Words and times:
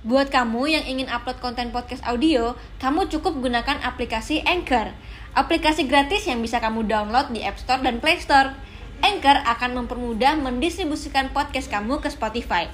Buat 0.00 0.32
kamu 0.32 0.64
yang 0.64 0.84
ingin 0.88 1.12
upload 1.12 1.44
konten 1.44 1.76
podcast 1.76 2.00
audio, 2.08 2.56
kamu 2.80 3.12
cukup 3.12 3.36
gunakan 3.36 3.84
aplikasi 3.84 4.40
Anchor. 4.48 4.96
Aplikasi 5.36 5.84
gratis 5.84 6.24
yang 6.24 6.40
bisa 6.40 6.56
kamu 6.56 6.88
download 6.88 7.28
di 7.36 7.44
App 7.44 7.60
Store 7.60 7.84
dan 7.84 8.00
Play 8.00 8.16
Store. 8.16 8.56
Anchor 9.04 9.44
akan 9.44 9.84
mempermudah 9.84 10.40
mendistribusikan 10.40 11.28
podcast 11.36 11.68
kamu 11.68 12.00
ke 12.00 12.08
Spotify. 12.08 12.72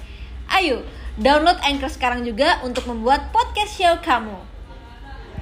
Ayo, 0.54 0.86
download 1.18 1.58
Anchor 1.66 1.90
sekarang 1.90 2.22
juga 2.22 2.62
untuk 2.62 2.86
membuat 2.86 3.34
podcast 3.34 3.74
show 3.74 3.98
kamu. 4.06 4.38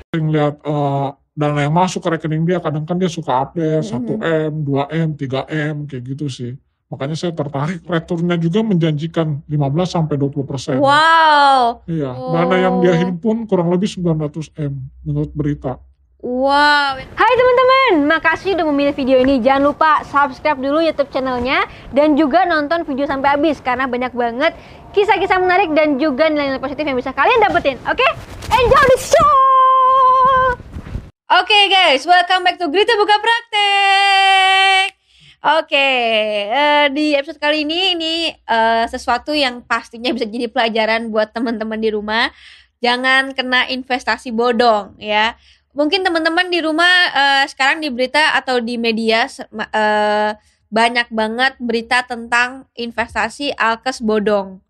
sering 0.09 0.33
lihat 0.33 0.65
eh, 0.65 1.09
dana 1.37 1.69
yang 1.69 1.75
masuk 1.77 2.01
ke 2.01 2.17
rekening 2.17 2.49
dia 2.49 2.65
kadang 2.65 2.89
kan 2.89 2.97
dia 2.97 3.13
suka 3.13 3.45
update 3.45 3.85
1 3.85 4.25
M, 4.49 4.53
2 4.65 4.89
M, 5.05 5.09
3 5.21 5.53
M 5.53 5.75
kayak 5.85 6.17
gitu 6.17 6.33
sih. 6.33 6.57
Makanya 6.95 7.19
saya 7.19 7.35
tertarik 7.35 7.83
returnnya 7.83 8.39
juga 8.39 8.63
menjanjikan 8.63 9.43
15 9.51 9.59
sampai 9.91 10.15
20 10.15 10.47
persen. 10.47 10.79
Wow, 10.79 11.83
Iya, 11.91 12.15
dana 12.15 12.55
yang 12.55 12.79
dia 12.79 12.95
Oh. 12.95 12.99
himpun 13.03 13.51
kurang 13.51 13.67
lebih 13.67 13.91
900 13.91 14.47
M 14.55 14.79
menurut 15.03 15.35
berita. 15.35 15.83
wow. 16.23 16.95
Hai 16.95 17.33
teman-teman, 17.35 17.93
makasih 18.07 18.55
udah 18.55 18.65
memilih 18.65 18.95
video 18.95 19.19
ini. 19.19 19.43
Jangan 19.43 19.63
lupa 19.67 20.07
subscribe 20.07 20.57
dulu 20.57 20.79
YouTube 20.79 21.11
channelnya 21.11 21.67
dan 21.91 22.15
juga 22.15 22.47
nonton 22.47 22.87
video 22.87 23.05
sampai 23.05 23.35
habis 23.35 23.59
karena 23.59 23.85
banyak 23.85 24.15
banget 24.15 24.55
kisah-kisah 24.95 25.37
menarik 25.37 25.75
dan 25.75 25.99
juga 25.99 26.31
nilai-nilai 26.31 26.63
positif 26.63 26.81
yang 26.81 26.95
bisa 26.95 27.11
kalian 27.11 27.43
dapetin. 27.43 27.75
Oke, 27.85 28.07
enjoy 28.47 28.85
the 28.87 28.99
show. 29.03 29.35
Oke 31.35 31.59
guys, 31.67 32.07
welcome 32.07 32.41
back 32.41 32.55
to 32.55 32.71
Grita 32.71 32.95
Buka 32.95 33.19
Praktek. 33.19 34.94
Oke, 35.45 35.77
eh, 36.49 36.89
di 36.89 37.13
episode 37.13 37.37
kali 37.37 37.69
ini 37.69 37.93
ini 37.93 38.15
eh, 38.33 38.85
sesuatu 38.89 39.37
yang 39.37 39.61
pastinya 39.61 40.09
bisa 40.09 40.25
jadi 40.25 40.49
pelajaran 40.49 41.13
buat 41.13 41.37
teman-teman 41.37 41.77
di 41.77 41.93
rumah. 41.93 42.33
Jangan 42.81 43.37
kena 43.37 43.69
investasi 43.69 44.33
bodong 44.33 44.97
ya. 44.97 45.37
Mungkin 45.77 46.01
teman-teman 46.01 46.49
di 46.49 46.65
rumah 46.65 46.89
eh, 47.13 47.45
sekarang 47.45 47.85
di 47.85 47.93
berita 47.93 48.33
atau 48.41 48.57
di 48.57 48.81
media 48.81 49.29
eh, 49.53 50.33
banyak 50.73 51.13
banget 51.13 51.61
berita 51.61 52.09
tentang 52.09 52.65
investasi 52.73 53.53
alkes 53.61 54.01
bodong. 54.01 54.65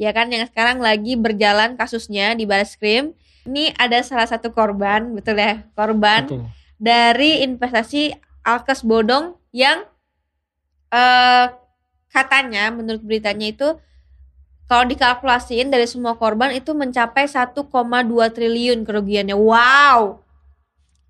Ya 0.00 0.16
kan 0.16 0.32
yang 0.32 0.48
sekarang 0.48 0.80
lagi 0.80 1.20
berjalan 1.20 1.76
kasusnya 1.76 2.32
di 2.32 2.48
Baris 2.48 2.80
Krim. 2.80 3.12
Ini 3.44 3.76
ada 3.76 4.00
salah 4.00 4.24
satu 4.24 4.56
korban, 4.56 5.12
betul 5.12 5.36
ya? 5.36 5.68
Korban 5.76 6.24
Betul. 6.24 6.48
dari 6.80 7.44
investasi 7.44 8.16
alkes 8.40 8.80
bodong 8.80 9.36
yang 9.52 9.84
eh 10.90 11.46
katanya 12.14 12.70
menurut 12.70 13.02
beritanya 13.02 13.50
itu 13.50 13.68
kalau 14.64 14.84
dikalkulasiin 14.88 15.68
dari 15.68 15.84
semua 15.84 16.16
korban 16.16 16.54
itu 16.56 16.72
mencapai 16.72 17.28
1,2 17.28 17.68
triliun 18.32 18.80
kerugiannya. 18.86 19.36
Wow. 19.36 20.24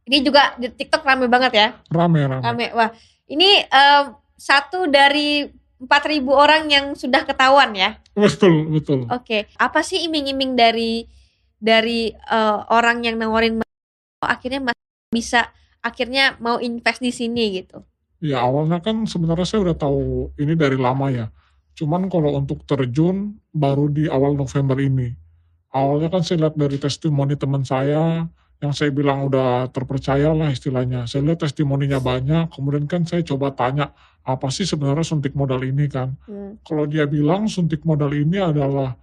Ini 0.04 0.20
juga 0.20 0.58
di 0.58 0.68
TikTok 0.68 1.06
rame 1.06 1.30
banget 1.30 1.52
ya. 1.54 1.68
Rame 1.88 2.26
rame. 2.26 2.42
Rame. 2.42 2.66
Wah, 2.74 2.90
ini 3.30 3.62
eh, 3.62 4.04
satu 4.34 4.90
dari 4.90 5.46
4.000 5.78 6.24
orang 6.28 6.62
yang 6.66 6.86
sudah 6.98 7.22
ketahuan 7.22 7.72
ya. 7.78 7.96
Betul 8.18 8.68
betul. 8.68 9.06
Oke, 9.08 9.46
apa 9.54 9.80
sih 9.86 10.02
iming-iming 10.02 10.58
dari 10.58 11.06
dari 11.62 12.10
eh, 12.10 12.58
orang 12.68 13.06
yang 13.06 13.16
nawarin 13.22 13.62
akhirnya 14.18 14.72
mas 14.72 14.78
bisa 15.14 15.52
akhirnya 15.78 16.34
mau 16.42 16.58
invest 16.58 16.98
di 16.98 17.14
sini 17.14 17.62
gitu. 17.62 17.86
Ya 18.24 18.40
awalnya 18.40 18.80
kan 18.80 19.04
sebenarnya 19.04 19.44
saya 19.44 19.60
udah 19.68 19.76
tahu 19.76 20.32
ini 20.40 20.56
dari 20.56 20.80
lama 20.80 21.12
ya. 21.12 21.28
Cuman 21.76 22.08
kalau 22.08 22.32
untuk 22.40 22.64
terjun 22.64 23.36
baru 23.52 23.92
di 23.92 24.08
awal 24.08 24.32
November 24.32 24.80
ini. 24.80 25.12
Awalnya 25.68 26.08
kan 26.08 26.24
saya 26.24 26.48
lihat 26.48 26.56
dari 26.56 26.80
testimoni 26.80 27.36
teman 27.36 27.68
saya 27.68 28.24
yang 28.64 28.72
saya 28.72 28.88
bilang 28.94 29.28
udah 29.28 29.68
terpercaya 29.68 30.32
lah 30.32 30.48
istilahnya. 30.48 31.04
Saya 31.04 31.20
lihat 31.28 31.44
testimoninya 31.44 32.00
banyak, 32.00 32.48
kemudian 32.48 32.88
kan 32.88 33.04
saya 33.04 33.20
coba 33.20 33.52
tanya 33.52 33.92
apa 34.24 34.48
sih 34.48 34.64
sebenarnya 34.64 35.04
suntik 35.04 35.36
modal 35.36 35.60
ini 35.60 35.84
kan. 35.92 36.16
Hmm. 36.24 36.56
Kalau 36.64 36.88
dia 36.88 37.04
bilang 37.04 37.44
suntik 37.44 37.84
modal 37.84 38.08
ini 38.16 38.40
adalah 38.40 38.96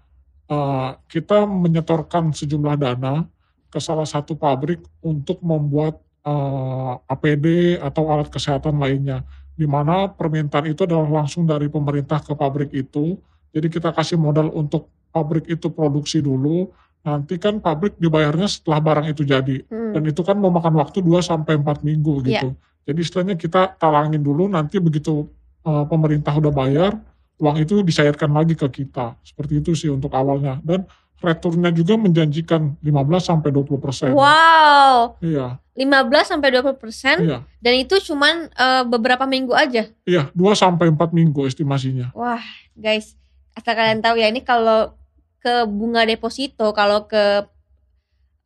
uh, 0.49 0.97
kita 1.05 1.45
menyetorkan 1.45 2.33
sejumlah 2.33 2.75
dana 2.79 3.29
ke 3.69 3.77
salah 3.77 4.09
satu 4.09 4.33
pabrik 4.33 4.81
untuk 5.05 5.37
membuat 5.45 6.01
uh, 6.25 7.01
APD 7.09 7.77
atau 7.81 8.09
alat 8.09 8.29
kesehatan 8.29 8.77
lainnya, 8.77 9.25
di 9.57 9.65
mana 9.65 10.09
permintaan 10.09 10.69
itu 10.69 10.85
adalah 10.85 11.23
langsung 11.23 11.45
dari 11.45 11.67
pemerintah 11.67 12.21
ke 12.21 12.33
pabrik 12.33 12.71
itu. 12.73 13.17
Jadi 13.51 13.67
kita 13.67 13.91
kasih 13.91 14.15
modal 14.15 14.47
untuk 14.53 14.87
pabrik 15.11 15.45
itu 15.51 15.67
produksi 15.69 16.23
dulu, 16.23 16.71
nanti 17.03 17.35
kan 17.35 17.59
pabrik 17.59 17.99
dibayarnya 17.99 18.47
setelah 18.47 18.79
barang 18.79 19.07
itu 19.11 19.27
jadi. 19.27 19.57
Hmm. 19.67 19.91
Dan 19.97 20.07
itu 20.07 20.21
kan 20.23 20.39
memakan 20.39 20.79
waktu 20.79 21.03
2 21.03 21.19
sampai 21.19 21.59
4 21.59 21.83
minggu 21.83 22.23
gitu. 22.25 22.55
Jadi 22.87 22.99
istilahnya 23.03 23.35
kita 23.37 23.77
talangin 23.77 24.23
dulu 24.23 24.49
nanti 24.49 24.81
begitu 24.81 25.29
uh, 25.67 25.85
pemerintah 25.85 26.33
udah 26.33 26.49
bayar, 26.49 26.91
uang 27.37 27.57
itu 27.61 27.81
dicairkan 27.81 28.31
lagi 28.31 28.57
ke 28.57 28.67
kita. 28.69 29.17
Seperti 29.21 29.61
itu 29.61 29.71
sih 29.77 29.89
untuk 29.91 30.13
awalnya. 30.13 30.57
Dan 30.63 30.85
returnnya 31.21 31.69
juga 31.69 31.93
menjanjikan 31.95 32.75
15 32.81 32.89
sampai 33.21 33.49
20 33.53 33.77
persen. 33.77 34.09
Wow, 34.11 35.15
Iya, 35.21 35.61
15 35.71 36.27
sampai 36.27 36.49
20 36.51 36.75
persen 36.75 37.15
iya, 37.21 37.37
dan 37.57 37.73
itu 37.77 37.95
cuman 38.01 38.49
eh, 38.49 38.83
beberapa 38.83 39.23
minggu 39.23 39.53
aja. 39.53 39.85
iya, 40.03 40.27
2 40.33 40.51
sampai 40.53 40.89
4 40.89 41.13
minggu 41.13 41.45
estimasinya. 41.45 42.09
Wah, 42.11 42.41
guys, 42.73 43.13
asal 43.53 43.73
kalian 43.73 44.01
tahu 44.01 44.17
ya 44.17 44.27
ini 44.27 44.41
kalau 44.41 44.97
ke 45.37 45.63
bunga 45.65 46.03
deposito, 46.03 46.69
kalau 46.71 47.05
ke 47.05 47.45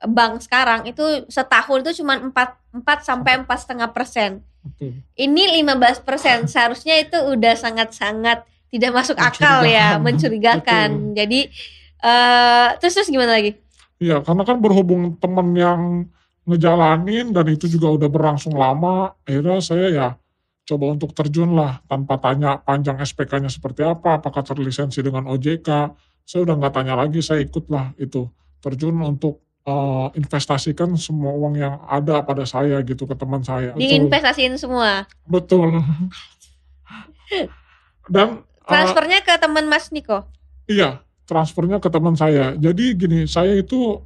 bank 0.06 0.44
sekarang 0.44 0.86
itu 0.86 1.02
setahun 1.28 1.82
itu 1.82 2.04
cuman 2.04 2.30
4 2.30 2.84
4 2.84 2.84
sampai 3.02 3.42
empat 3.42 3.58
setengah 3.64 3.90
persen. 3.90 4.44
Betul. 4.60 5.00
Ini 5.16 5.64
15 5.64 6.02
persen, 6.02 6.46
seharusnya 6.46 7.00
itu 7.00 7.16
udah 7.16 7.56
sangat-sangat 7.56 8.44
tidak 8.68 8.92
masuk 8.92 9.16
akal 9.16 9.64
ya, 9.64 9.96
Mencurigakan. 9.96 10.04
mencurigakan. 10.04 10.90
Jadi 11.16 11.40
eh 12.02 12.70
terus 12.82 12.94
terus 12.98 13.10
gimana 13.12 13.38
lagi? 13.38 13.56
Iya, 14.02 14.20
karena 14.26 14.44
kan 14.44 14.60
berhubung 14.60 15.16
teman 15.20 15.56
yang 15.56 15.82
ngejalanin 16.46 17.34
dan 17.34 17.46
itu 17.50 17.66
juga 17.66 17.90
udah 17.96 18.10
berlangsung 18.12 18.54
lama, 18.54 19.16
akhirnya 19.26 19.58
saya 19.64 19.88
ya 19.90 20.08
coba 20.66 20.98
untuk 20.98 21.14
terjun 21.14 21.54
lah 21.54 21.80
tanpa 21.86 22.18
tanya 22.18 22.58
panjang 22.58 22.98
SPK-nya 22.98 23.50
seperti 23.54 23.86
apa, 23.86 24.18
apakah 24.18 24.42
terlisensi 24.42 25.00
dengan 25.06 25.30
OJK. 25.30 25.70
Saya 26.26 26.42
udah 26.42 26.58
nggak 26.58 26.74
tanya 26.74 26.98
lagi, 26.98 27.22
saya 27.22 27.46
ikut 27.46 27.70
lah 27.70 27.94
itu 28.02 28.26
terjun 28.66 28.98
untuk 29.06 29.46
eh, 29.62 30.08
investasikan 30.18 30.98
semua 30.98 31.38
uang 31.38 31.54
yang 31.54 31.86
ada 31.86 32.26
pada 32.26 32.50
saya 32.50 32.82
gitu 32.82 33.06
ke 33.06 33.14
teman 33.14 33.46
saya. 33.46 33.78
Diinvestasiin 33.78 34.58
semua. 34.58 35.06
Betul. 35.30 35.86
Dan 38.14 38.42
eh, 38.42 38.66
Transfernya 38.66 39.22
ke 39.22 39.38
teman 39.38 39.70
Mas 39.70 39.94
Niko. 39.94 40.26
Iya, 40.66 41.05
transfernya 41.26 41.82
ke 41.82 41.90
teman 41.90 42.14
saya. 42.14 42.54
Jadi 42.56 42.96
gini, 42.96 43.20
saya 43.26 43.54
itu 43.58 44.00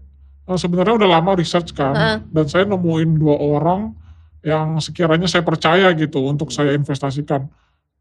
eh, 0.48 0.58
sebenarnya 0.58 0.96
udah 0.96 1.10
lama 1.20 1.36
research 1.36 1.76
kan, 1.76 1.94
Heeh. 1.94 2.18
dan 2.32 2.46
saya 2.48 2.64
nemuin 2.66 3.20
dua 3.20 3.36
orang 3.38 3.94
yang 4.40 4.80
sekiranya 4.80 5.28
saya 5.28 5.44
percaya 5.44 5.92
gitu 5.94 6.24
untuk 6.24 6.50
saya 6.50 6.72
investasikan. 6.74 7.48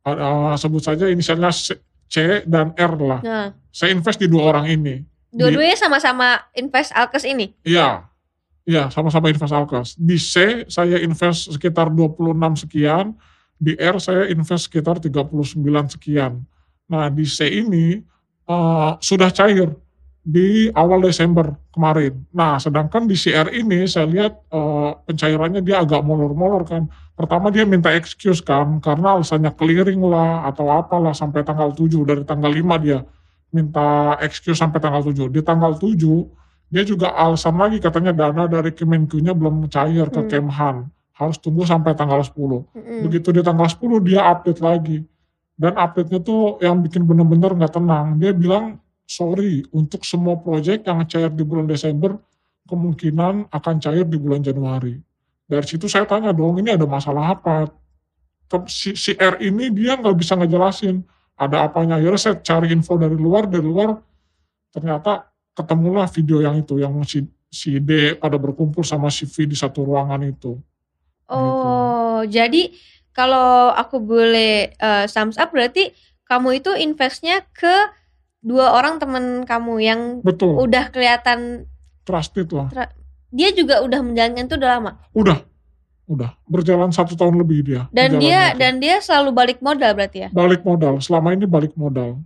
Eh, 0.06 0.54
sebut 0.56 0.80
saja 0.80 1.04
inisialnya 1.10 1.50
C 1.50 1.76
C 2.08 2.40
dan 2.48 2.72
R 2.72 2.92
lah. 2.96 3.20
Nah, 3.20 3.48
Saya 3.68 3.92
invest 3.92 4.16
di 4.18 4.26
dua 4.26 4.48
orang 4.50 4.66
ini. 4.66 5.04
dua-duanya 5.28 5.76
sama-sama 5.76 6.40
invest 6.56 6.88
Alkes 6.96 7.28
ini. 7.28 7.52
Iya, 7.60 8.08
iya 8.64 8.88
sama-sama 8.88 9.28
invest 9.28 9.52
Alkes. 9.52 9.88
Di 10.00 10.16
C 10.16 10.64
saya 10.72 10.96
invest 11.04 11.52
sekitar 11.52 11.92
26 11.92 12.64
sekian, 12.64 13.12
di 13.60 13.76
R 13.76 14.00
saya 14.00 14.24
invest 14.32 14.72
sekitar 14.72 14.96
39 15.04 15.60
sekian. 15.92 16.40
Nah 16.88 17.12
di 17.12 17.28
C 17.28 17.44
ini 17.44 18.00
eh, 18.48 18.90
sudah 18.98 19.30
cair 19.30 19.76
di 20.28 20.68
awal 20.76 21.00
Desember 21.04 21.56
kemarin. 21.72 22.20
Nah 22.36 22.60
sedangkan 22.60 23.08
di 23.08 23.16
CR 23.16 23.48
ini 23.52 23.84
saya 23.88 24.08
lihat 24.08 24.32
eh, 24.52 24.90
pencairannya 25.04 25.60
dia 25.60 25.84
agak 25.84 26.00
molor-molor 26.04 26.64
kan. 26.64 26.88
Pertama 27.18 27.50
dia 27.50 27.66
minta 27.66 27.90
excuse 27.90 28.38
kan, 28.38 28.78
karena 28.78 29.18
alasannya 29.18 29.50
clearing 29.58 29.98
lah 30.06 30.46
atau 30.46 30.70
apalah 30.70 31.10
sampai 31.10 31.42
tanggal 31.42 31.74
7, 31.74 32.06
dari 32.06 32.22
tanggal 32.22 32.46
5 32.46 32.78
dia 32.78 33.02
minta 33.50 34.14
excuse 34.22 34.60
sampai 34.60 34.78
tanggal 34.78 35.02
7. 35.02 35.32
Di 35.32 35.40
tanggal 35.42 35.74
7 35.74 35.98
dia 36.68 36.84
juga 36.84 37.16
alasan 37.16 37.56
lagi 37.56 37.80
katanya 37.80 38.12
dana 38.12 38.44
dari 38.44 38.76
Kemenku-nya 38.76 39.32
belum 39.32 39.72
cair 39.72 40.12
ke 40.12 40.20
Hmm. 40.20 40.28
Kemhan. 40.28 40.76
Harus 41.16 41.40
tunggu 41.40 41.66
sampai 41.66 41.96
tanggal 41.98 42.22
10. 42.22 42.62
Mm-mm. 42.70 43.08
Begitu 43.08 43.34
di 43.34 43.42
tanggal 43.42 43.66
10 43.66 43.98
dia 44.04 44.22
update 44.28 44.62
lagi. 44.62 45.02
Dan 45.58 45.74
update-nya 45.74 46.22
tuh 46.22 46.62
yang 46.62 46.78
bikin 46.78 47.02
bener-bener 47.02 47.50
nggak 47.50 47.74
tenang. 47.74 48.14
Dia 48.22 48.30
bilang, 48.30 48.78
sorry, 49.02 49.66
untuk 49.74 50.06
semua 50.06 50.38
proyek 50.38 50.86
yang 50.86 51.02
cair 51.10 51.34
di 51.34 51.42
bulan 51.42 51.66
Desember, 51.66 52.14
kemungkinan 52.70 53.50
akan 53.50 53.74
cair 53.82 54.06
di 54.06 54.14
bulan 54.22 54.38
Januari. 54.38 54.94
Dari 55.50 55.66
situ 55.66 55.90
saya 55.90 56.06
tanya 56.06 56.30
dong, 56.30 56.62
ini 56.62 56.78
ada 56.78 56.86
masalah 56.86 57.34
apa? 57.34 57.66
Si, 58.70 58.94
si 58.94 59.12
R 59.18 59.42
ini 59.42 59.68
dia 59.74 59.98
nggak 59.98 60.16
bisa 60.16 60.38
ngejelasin 60.38 61.02
ada 61.34 61.66
apanya. 61.66 61.98
Akhirnya 61.98 62.20
saya 62.20 62.36
cari 62.38 62.70
info 62.70 62.94
dari 62.94 63.18
luar, 63.18 63.50
dari 63.50 63.66
luar 63.66 63.98
ternyata 64.70 65.26
ketemulah 65.56 66.06
video 66.06 66.38
yang 66.38 66.60
itu, 66.60 66.78
yang 66.78 66.94
si 67.02 67.26
si 67.48 67.80
D 67.80 68.14
pada 68.20 68.36
berkumpul 68.36 68.84
sama 68.84 69.08
si 69.08 69.24
V 69.24 69.48
di 69.48 69.56
satu 69.56 69.82
ruangan 69.88 70.20
itu. 70.22 70.54
Gitu. 71.28 71.36
Oh, 71.36 72.20
jadi 72.24 72.72
kalau 73.18 73.74
aku 73.74 73.98
boleh 73.98 74.70
uh, 74.78 75.10
thumbs 75.10 75.34
up 75.34 75.50
berarti 75.50 75.90
kamu 76.22 76.62
itu 76.62 76.70
investnya 76.78 77.42
ke 77.50 77.90
dua 78.38 78.70
orang 78.72 79.02
teman 79.02 79.42
kamu 79.42 79.74
yang 79.82 80.00
Betul, 80.22 80.54
udah 80.56 80.86
kelihatan 80.88 81.66
trusted 82.06 82.46
lah. 82.48 82.70
dia 83.28 83.50
juga 83.50 83.82
udah 83.82 83.98
menjalankan 83.98 84.46
itu 84.46 84.54
udah 84.54 84.70
lama 84.72 84.90
Udah, 85.10 85.42
udah 86.06 86.30
berjalan 86.46 86.88
satu 86.88 87.12
tahun 87.12 87.34
lebih 87.36 87.66
dia. 87.66 87.82
dan 87.90 88.16
dia 88.16 88.54
itu. 88.54 88.62
dan 88.62 88.72
dia 88.78 89.02
selalu 89.02 89.30
balik 89.34 89.58
modal 89.58 89.90
berarti 89.92 90.18
ya. 90.24 90.28
balik 90.30 90.62
modal. 90.62 91.02
Selama 91.02 91.34
ini 91.34 91.44
balik 91.44 91.74
modal. 91.74 92.22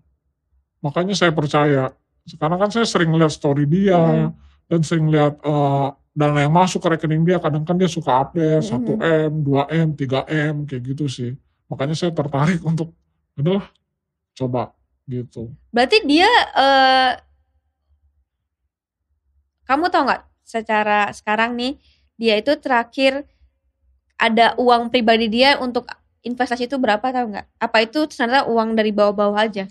Makanya 0.78 1.14
saya 1.14 1.32
percaya. 1.32 1.94
Karena 2.36 2.54
kan 2.54 2.70
saya 2.70 2.84
sering 2.84 3.10
lihat 3.10 3.30
story 3.30 3.64
dia 3.64 3.98
Mhm. 3.98 4.28
dan 4.68 4.80
sering 4.82 5.06
lihat 5.08 5.40
eh, 5.40 5.88
dana 6.12 6.44
yang 6.44 6.52
masuk 6.52 6.80
ke 6.84 6.88
rekening 6.96 7.24
dia. 7.24 7.40
Kadang 7.40 7.64
kan 7.64 7.76
dia 7.76 7.88
suka 7.88 8.20
update 8.24 8.62
Mhm. 8.62 8.68
1 8.68 8.92
m, 9.00 9.32
2 9.42 9.62
m, 9.68 9.88
3 9.96 10.20
m 10.28 10.54
kayak 10.68 10.82
gitu 10.92 11.04
sih. 11.08 11.32
Makanya 11.72 11.96
saya 11.96 12.12
tertarik 12.12 12.60
untuk 12.70 12.92
adalah 13.36 13.64
coba 14.36 14.76
gitu. 15.08 15.52
Berarti 15.72 16.04
dia 16.04 16.28
eh 16.56 17.12
kamu 19.64 19.88
tahu 19.88 20.02
nggak 20.10 20.22
secara 20.44 21.08
sekarang 21.16 21.56
nih 21.56 21.78
dia 22.20 22.34
itu 22.36 22.52
terakhir 22.60 23.24
ada 24.20 24.54
uang 24.60 24.92
pribadi 24.92 25.26
dia 25.32 25.58
untuk 25.58 25.88
investasi 26.22 26.70
itu 26.70 26.78
berapa 26.78 27.02
tahu 27.02 27.34
nggak? 27.34 27.46
Apa 27.58 27.82
itu 27.82 28.06
ternyata 28.06 28.46
uang 28.46 28.78
dari 28.78 28.94
bawah-bawah 28.94 29.38
aja? 29.48 29.66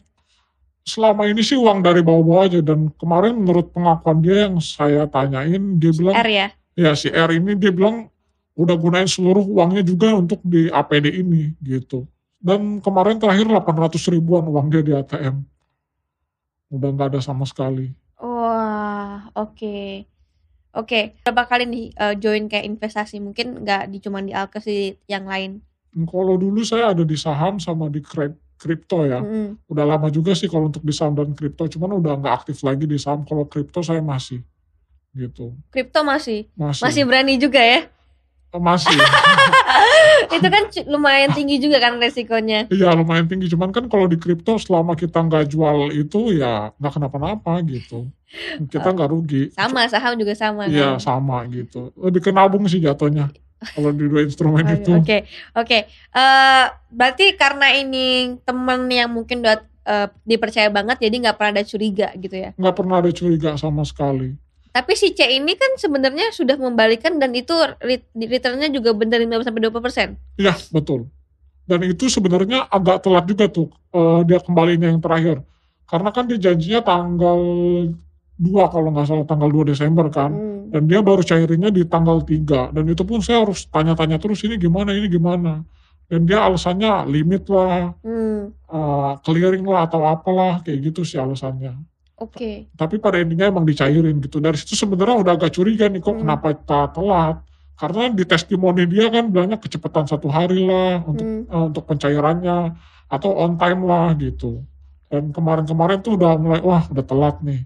Selama 0.82 1.30
ini 1.30 1.46
sih 1.46 1.56
uang 1.56 1.86
dari 1.86 2.02
bawah-bawah 2.02 2.50
aja 2.50 2.60
dan 2.60 2.90
kemarin 2.98 3.38
menurut 3.38 3.70
pengakuan 3.70 4.18
dia 4.20 4.50
yang 4.50 4.58
saya 4.58 5.06
tanyain 5.06 5.78
dia 5.78 5.92
bilang 5.94 6.16
R 6.18 6.30
ya. 6.30 6.48
ya 6.74 6.92
si 6.98 7.14
R 7.14 7.30
ini 7.38 7.54
dia 7.54 7.70
bilang 7.70 8.10
udah 8.58 8.76
gunain 8.76 9.06
seluruh 9.06 9.46
uangnya 9.46 9.86
juga 9.86 10.12
untuk 10.18 10.42
di 10.42 10.68
APD 10.74 11.22
ini 11.22 11.54
gitu. 11.62 12.10
Dan 12.42 12.82
kemarin 12.82 13.22
terakhir 13.22 13.46
800 13.46 14.02
ribuan 14.10 14.42
uang 14.50 14.68
dia 14.74 14.82
di 14.82 14.94
ATM. 14.98 15.46
Udah 16.74 16.90
nggak 16.90 17.08
ada 17.14 17.22
sama 17.22 17.46
sekali. 17.46 17.94
Wah, 18.18 19.30
oke. 19.38 20.10
Oke, 20.72 21.14
berapa 21.28 21.46
kali 21.52 21.68
nih 21.68 21.86
eh, 21.94 22.16
join 22.16 22.48
kayak 22.48 22.64
investasi? 22.64 23.20
Mungkin 23.20 23.68
nggak 23.68 23.92
di 23.92 23.98
cuma 24.00 24.24
di 24.24 24.32
Alkes 24.32 24.66
di 24.66 24.96
yang 25.06 25.28
lain. 25.28 25.60
Kalau 26.08 26.40
dulu 26.40 26.64
saya 26.64 26.96
ada 26.96 27.04
di 27.04 27.20
saham 27.20 27.60
sama 27.60 27.92
di 27.92 28.00
kre- 28.00 28.40
kripto 28.62 29.02
ya. 29.04 29.18
Mm-mm. 29.18 29.58
Udah 29.66 29.86
lama 29.90 30.14
juga 30.14 30.38
sih 30.38 30.46
kalau 30.46 30.70
untuk 30.70 30.86
di 30.86 30.94
saham 30.94 31.18
dan 31.18 31.34
kripto. 31.34 31.66
Cuman 31.66 31.98
udah 31.98 32.14
nggak 32.16 32.46
aktif 32.46 32.62
lagi 32.62 32.86
di 32.86 33.02
saham. 33.02 33.26
Kalau 33.26 33.50
kripto 33.50 33.82
saya 33.82 34.06
masih 34.06 34.46
gitu. 35.12 35.58
Kripto 35.74 36.06
masih 36.06 36.46
Masih. 36.54 36.82
masih 36.86 37.02
berani 37.04 37.36
juga 37.36 37.58
ya. 37.60 37.90
Eh, 38.52 38.60
Masih. 38.60 38.92
itu 40.36 40.48
kan 40.48 40.64
lumayan 40.88 41.32
tinggi 41.32 41.56
juga 41.58 41.80
kan 41.80 41.96
resikonya. 41.96 42.68
Iya 42.68 42.92
lumayan 42.94 43.26
tinggi. 43.26 43.48
Cuman 43.48 43.72
kan 43.72 43.88
kalau 43.88 44.12
di 44.12 44.20
kripto 44.20 44.60
selama 44.60 44.92
kita 44.94 45.24
nggak 45.24 45.48
jual 45.48 45.88
itu 45.92 46.36
ya 46.36 46.76
nggak 46.76 46.94
kenapa-napa 47.00 47.64
gitu. 47.64 48.12
Kita 48.68 48.92
nggak 48.92 49.10
rugi. 49.12 49.52
Sama 49.56 49.88
saham 49.88 50.20
juga 50.20 50.36
sama 50.36 50.68
Iya 50.68 50.96
kan. 50.96 51.00
sama 51.00 51.48
gitu. 51.48 51.96
Lebih 51.96 52.22
ke 52.28 52.32
nabung 52.32 52.68
sih 52.68 52.84
jatuhnya. 52.84 53.32
Kalau 53.62 53.94
di 53.94 54.10
dua 54.10 54.26
instrumen 54.26 54.66
itu. 54.74 54.90
Oke, 54.98 55.30
oke. 55.54 55.80
Eh, 55.90 56.66
berarti 56.90 57.38
karena 57.38 57.70
ini 57.78 58.36
temen 58.42 58.90
yang 58.90 59.14
mungkin 59.14 59.46
udah 59.46 59.62
eh, 59.86 60.08
dipercaya 60.26 60.74
banget, 60.74 60.98
jadi 60.98 61.16
nggak 61.30 61.38
pernah 61.38 61.52
ada 61.62 61.64
curiga 61.64 62.10
gitu 62.18 62.36
ya. 62.36 62.50
Nggak 62.58 62.76
pernah 62.76 62.96
ada 63.06 63.12
curiga 63.14 63.54
sama 63.62 63.86
sekali. 63.86 64.34
Tapi 64.72 64.94
si 64.96 65.12
C 65.12 65.28
ini 65.28 65.54
kan 65.60 65.76
sebenarnya 65.76 66.32
sudah 66.32 66.56
membalikan 66.56 67.20
dan 67.20 67.36
itu 67.36 67.52
ret- 67.84 68.08
returnnya 68.16 68.72
juga 68.72 68.96
benar 68.96 69.20
15 69.20 69.52
sampai 69.52 69.62
20 69.68 69.84
persen. 69.84 70.08
Iya 70.40 70.56
betul. 70.72 71.12
Dan 71.68 71.86
itu 71.86 72.08
sebenarnya 72.08 72.66
agak 72.72 73.04
telat 73.04 73.28
juga 73.30 73.46
tuh 73.52 73.70
eh, 73.94 74.26
dia 74.26 74.40
kembalinya 74.42 74.90
yang 74.90 75.04
terakhir. 75.04 75.44
Karena 75.86 76.10
kan 76.10 76.24
dia 76.24 76.40
janjinya 76.40 76.82
tanggal 76.82 77.40
2 78.42 78.74
kalau 78.74 78.90
nggak 78.90 79.06
salah 79.06 79.26
tanggal 79.30 79.48
2 79.48 79.70
Desember 79.70 80.10
kan. 80.10 80.34
Hmm. 80.34 80.74
Dan 80.74 80.90
dia 80.90 81.00
baru 81.00 81.22
cairinnya 81.22 81.70
di 81.70 81.86
tanggal 81.86 82.26
3. 82.26 82.74
Dan 82.74 82.90
itu 82.90 83.06
pun 83.06 83.22
saya 83.22 83.46
harus 83.46 83.70
tanya-tanya 83.70 84.18
terus 84.18 84.42
ini 84.42 84.58
gimana, 84.58 84.90
ini 84.92 85.06
gimana. 85.06 85.62
Dan 86.10 86.26
dia 86.26 86.42
alasannya 86.44 87.06
limit 87.08 87.46
lah, 87.48 87.94
Hmm. 88.02 88.50
eh, 88.50 89.12
clearing 89.22 89.64
lah 89.64 89.86
atau 89.86 90.02
apalah 90.04 90.60
kayak 90.60 90.92
gitu 90.92 91.06
sih 91.06 91.22
alasannya. 91.22 91.78
Oke. 92.22 92.70
tapi 92.78 93.02
pada 93.02 93.18
intinya 93.18 93.50
emang 93.50 93.66
dicairin 93.66 94.22
gitu 94.22 94.38
dari 94.38 94.54
situ 94.54 94.78
sebenarnya 94.78 95.26
udah 95.26 95.34
agak 95.42 95.58
curiga 95.58 95.90
nih 95.90 95.98
kok 95.98 96.14
Hmm. 96.14 96.22
kenapa 96.22 96.54
kita 96.54 96.94
telat 96.94 97.42
karena 97.74 98.14
di 98.14 98.24
testimoni 98.30 98.86
dia 98.86 99.10
kan 99.10 99.26
bilangnya 99.34 99.58
kecepatan 99.58 100.06
satu 100.06 100.30
hari 100.30 100.62
lah 100.62 101.02
untuk 101.02 101.26
Hmm. 101.26 101.50
eh, 101.50 101.64
untuk 101.66 101.90
pencairannya 101.90 102.78
atau 103.10 103.32
on 103.34 103.58
time 103.58 103.90
lah 103.90 104.14
gitu 104.22 104.62
dan 105.10 105.34
kemarin-kemarin 105.34 106.06
tuh 106.06 106.14
udah 106.14 106.38
mulai 106.38 106.62
wah 106.62 106.86
udah 106.94 107.02
telat 107.02 107.42
nih 107.42 107.66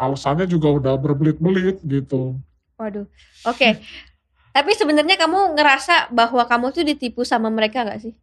alasannya 0.00 0.48
juga 0.48 0.72
udah 0.72 0.94
berbelit-belit 0.96 1.76
gitu 1.84 2.40
Waduh. 2.74 3.04
Oke. 3.44 3.76
Tapi 4.56 4.70
sebenarnya 4.72 5.14
kamu 5.14 5.52
ngerasa 5.54 6.08
bahwa 6.10 6.42
kamu 6.42 6.72
tuh 6.72 6.82
ditipu 6.82 7.22
sama 7.22 7.52
mereka 7.52 7.84
gak 7.84 8.00
sih? 8.00 8.14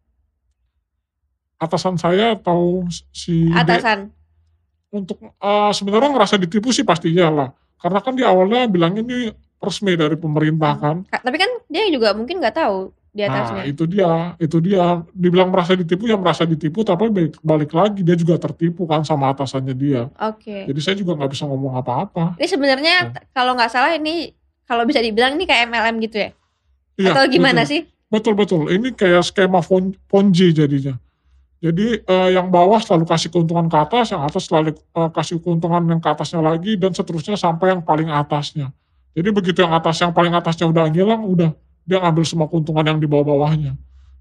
atasan 1.58 1.98
saya 1.98 2.38
atau 2.38 2.86
si 3.10 3.50
Atasan. 3.50 4.14
untuk 4.90 5.18
eh, 5.20 5.70
sebenarnya 5.74 6.14
ngerasa 6.14 6.38
ditipu 6.38 6.70
sih 6.70 6.86
pastinya 6.86 7.26
lah 7.28 7.48
karena 7.78 7.98
kan 7.98 8.14
di 8.14 8.22
awalnya 8.22 8.70
bilangnya 8.70 9.02
ini 9.02 9.18
resmi 9.58 9.98
dari 9.98 10.14
pemerintah 10.14 10.78
kan 10.78 10.96
Ka- 11.10 11.18
Tapi 11.18 11.34
kan 11.34 11.50
dia 11.66 11.90
juga 11.90 12.14
mungkin 12.14 12.38
nggak 12.38 12.54
tahu 12.54 12.94
di 13.18 13.26
Nah 13.26 13.34
atasnya. 13.34 13.62
itu 13.66 13.82
dia, 13.84 14.10
itu 14.38 14.56
dia. 14.62 15.02
Dibilang 15.10 15.50
merasa 15.50 15.74
ditipu 15.74 16.06
ya 16.06 16.14
merasa 16.14 16.46
ditipu, 16.46 16.86
tapi 16.86 17.10
balik, 17.10 17.34
balik 17.42 17.70
lagi 17.74 18.06
dia 18.06 18.14
juga 18.14 18.38
tertipu 18.38 18.86
kan 18.86 19.02
sama 19.02 19.34
atasannya 19.34 19.74
dia. 19.74 20.06
Oke. 20.22 20.70
Jadi 20.70 20.78
saya 20.78 20.94
juga 20.94 21.18
nggak 21.18 21.30
bisa 21.34 21.44
ngomong 21.44 21.74
apa-apa. 21.74 22.38
Ini 22.38 22.46
sebenarnya 22.46 22.94
t- 23.10 23.26
kalau 23.34 23.58
nggak 23.58 23.68
salah 23.68 23.90
ini 23.90 24.30
kalau 24.62 24.86
bisa 24.86 25.02
dibilang 25.02 25.34
ini 25.34 25.44
kayak 25.44 25.66
MLM 25.66 25.98
gitu 25.98 26.16
ya? 26.16 26.30
Iya, 26.94 27.10
Atau 27.10 27.26
gimana 27.28 27.62
betul. 27.62 27.72
sih? 27.74 27.80
Betul 28.06 28.34
betul. 28.34 28.62
Ini 28.68 28.88
kayak 28.92 29.26
skema 29.26 29.58
pon- 29.60 29.98
ponzi 30.06 30.54
jadinya. 30.54 30.94
Jadi 31.58 31.98
eh, 31.98 32.28
yang 32.32 32.48
bawah 32.48 32.78
selalu 32.78 33.02
kasih 33.04 33.28
keuntungan 33.28 33.66
ke 33.66 33.74
atas, 33.76 34.14
yang 34.14 34.22
atas 34.22 34.46
selalu 34.46 34.78
eh, 34.78 35.10
kasih 35.10 35.42
keuntungan 35.42 35.82
yang 35.82 35.98
ke 35.98 36.06
atasnya 36.06 36.38
lagi 36.38 36.78
dan 36.78 36.94
seterusnya 36.94 37.34
sampai 37.34 37.74
yang 37.74 37.82
paling 37.82 38.06
atasnya. 38.06 38.70
Jadi 39.10 39.28
begitu 39.34 39.58
yang 39.60 39.74
atas 39.74 39.98
yang 39.98 40.14
paling 40.14 40.30
atasnya 40.30 40.70
udah 40.70 40.86
ngilang, 40.86 41.26
udah 41.26 41.50
dia 41.88 41.98
ngambil 41.98 42.24
semua 42.28 42.46
keuntungan 42.46 42.84
yang 42.84 43.00
di 43.00 43.08
bawah-bawahnya. 43.08 43.72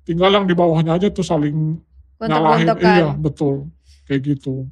Tinggal 0.07 0.31
yang 0.31 0.47
di 0.47 0.55
bawahnya 0.55 0.95
aja 0.95 1.11
tuh 1.11 1.21
saling 1.21 1.75
nyalahin. 2.17 2.63
Gontok-gontokan. 2.71 2.95
Iya 2.95 3.07
betul, 3.13 3.55
kayak 4.07 4.21
gitu. 4.23 4.71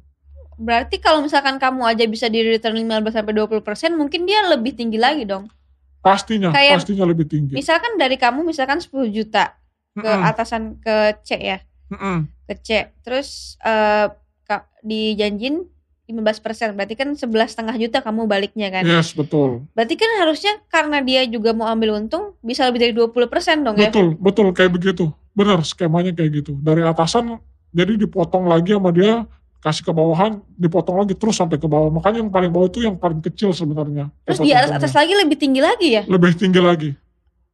Berarti 0.56 0.96
kalau 0.96 1.20
misalkan 1.20 1.60
kamu 1.60 1.84
aja 1.84 2.04
bisa 2.08 2.32
di 2.32 2.40
return 2.40 2.72
15 2.80 3.12
sampai 3.12 3.36
20%, 3.36 3.60
mungkin 3.92 4.24
dia 4.24 4.40
lebih 4.48 4.72
tinggi 4.72 4.96
lagi 4.96 5.28
dong. 5.28 5.52
Pastinya, 6.00 6.48
Kayak- 6.48 6.80
pastinya 6.80 7.04
lebih 7.04 7.28
tinggi. 7.28 7.52
Misalkan 7.52 8.00
dari 8.00 8.16
kamu 8.16 8.40
misalkan 8.40 8.80
10 8.80 9.12
juta 9.12 9.52
ke 9.92 10.00
Mm-mm, 10.00 10.24
atasan 10.24 10.80
ke 10.80 11.20
C 11.20 11.36
ya, 11.36 11.58
mm-mm. 11.92 12.24
ke 12.48 12.54
C. 12.64 12.68
Terus 13.04 13.60
eh 13.60 14.08
ka- 14.48 14.72
dijanjin 14.80 15.68
15%, 16.06 16.78
berarti 16.78 16.94
kan 16.94 17.08
11 17.18 17.26
setengah 17.50 17.74
juta 17.82 17.98
kamu 17.98 18.30
baliknya 18.30 18.70
kan. 18.70 18.86
Yes, 18.86 19.10
betul. 19.10 19.66
Berarti 19.74 19.98
kan 19.98 20.10
harusnya 20.22 20.62
karena 20.70 21.02
dia 21.02 21.26
juga 21.26 21.50
mau 21.50 21.66
ambil 21.66 21.98
untung 21.98 22.38
bisa 22.46 22.62
lebih 22.70 22.78
dari 22.78 22.92
20% 22.94 23.66
dong 23.66 23.74
ya. 23.74 23.90
Betul, 23.90 24.14
betul 24.14 24.46
kayak 24.54 24.70
begitu. 24.70 25.10
Benar 25.34 25.66
skemanya 25.66 26.14
kayak 26.14 26.46
gitu. 26.46 26.54
Dari 26.62 26.86
atasan 26.86 27.42
jadi 27.74 27.98
dipotong 27.98 28.46
lagi 28.46 28.78
sama 28.78 28.94
dia 28.94 29.26
kasih 29.58 29.82
ke 29.82 29.90
bawahan, 29.90 30.38
dipotong 30.54 31.02
lagi 31.02 31.18
terus 31.18 31.34
sampai 31.34 31.58
ke 31.58 31.66
bawah. 31.66 31.90
Makanya 31.90 32.22
yang 32.22 32.30
paling 32.30 32.54
bawah 32.54 32.70
itu 32.70 32.86
yang 32.86 32.94
paling 32.94 33.18
kecil 33.18 33.50
sebenarnya. 33.50 34.06
Terus 34.22 34.38
di 34.46 34.54
atas 34.54 34.78
atas 34.78 34.94
lagi 34.94 35.10
lebih 35.10 35.34
tinggi 35.34 35.58
lagi 35.58 35.88
ya. 35.98 36.02
lebih 36.06 36.38
tinggi 36.38 36.62
lagi. 36.62 36.90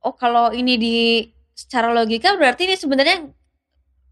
Oh 0.05 0.13
kalau 0.13 0.53
ini 0.53 0.77
di 0.77 0.97
secara 1.57 1.89
logika 1.89 2.37
berarti 2.37 2.69
ini 2.69 2.77
sebenarnya 2.77 3.33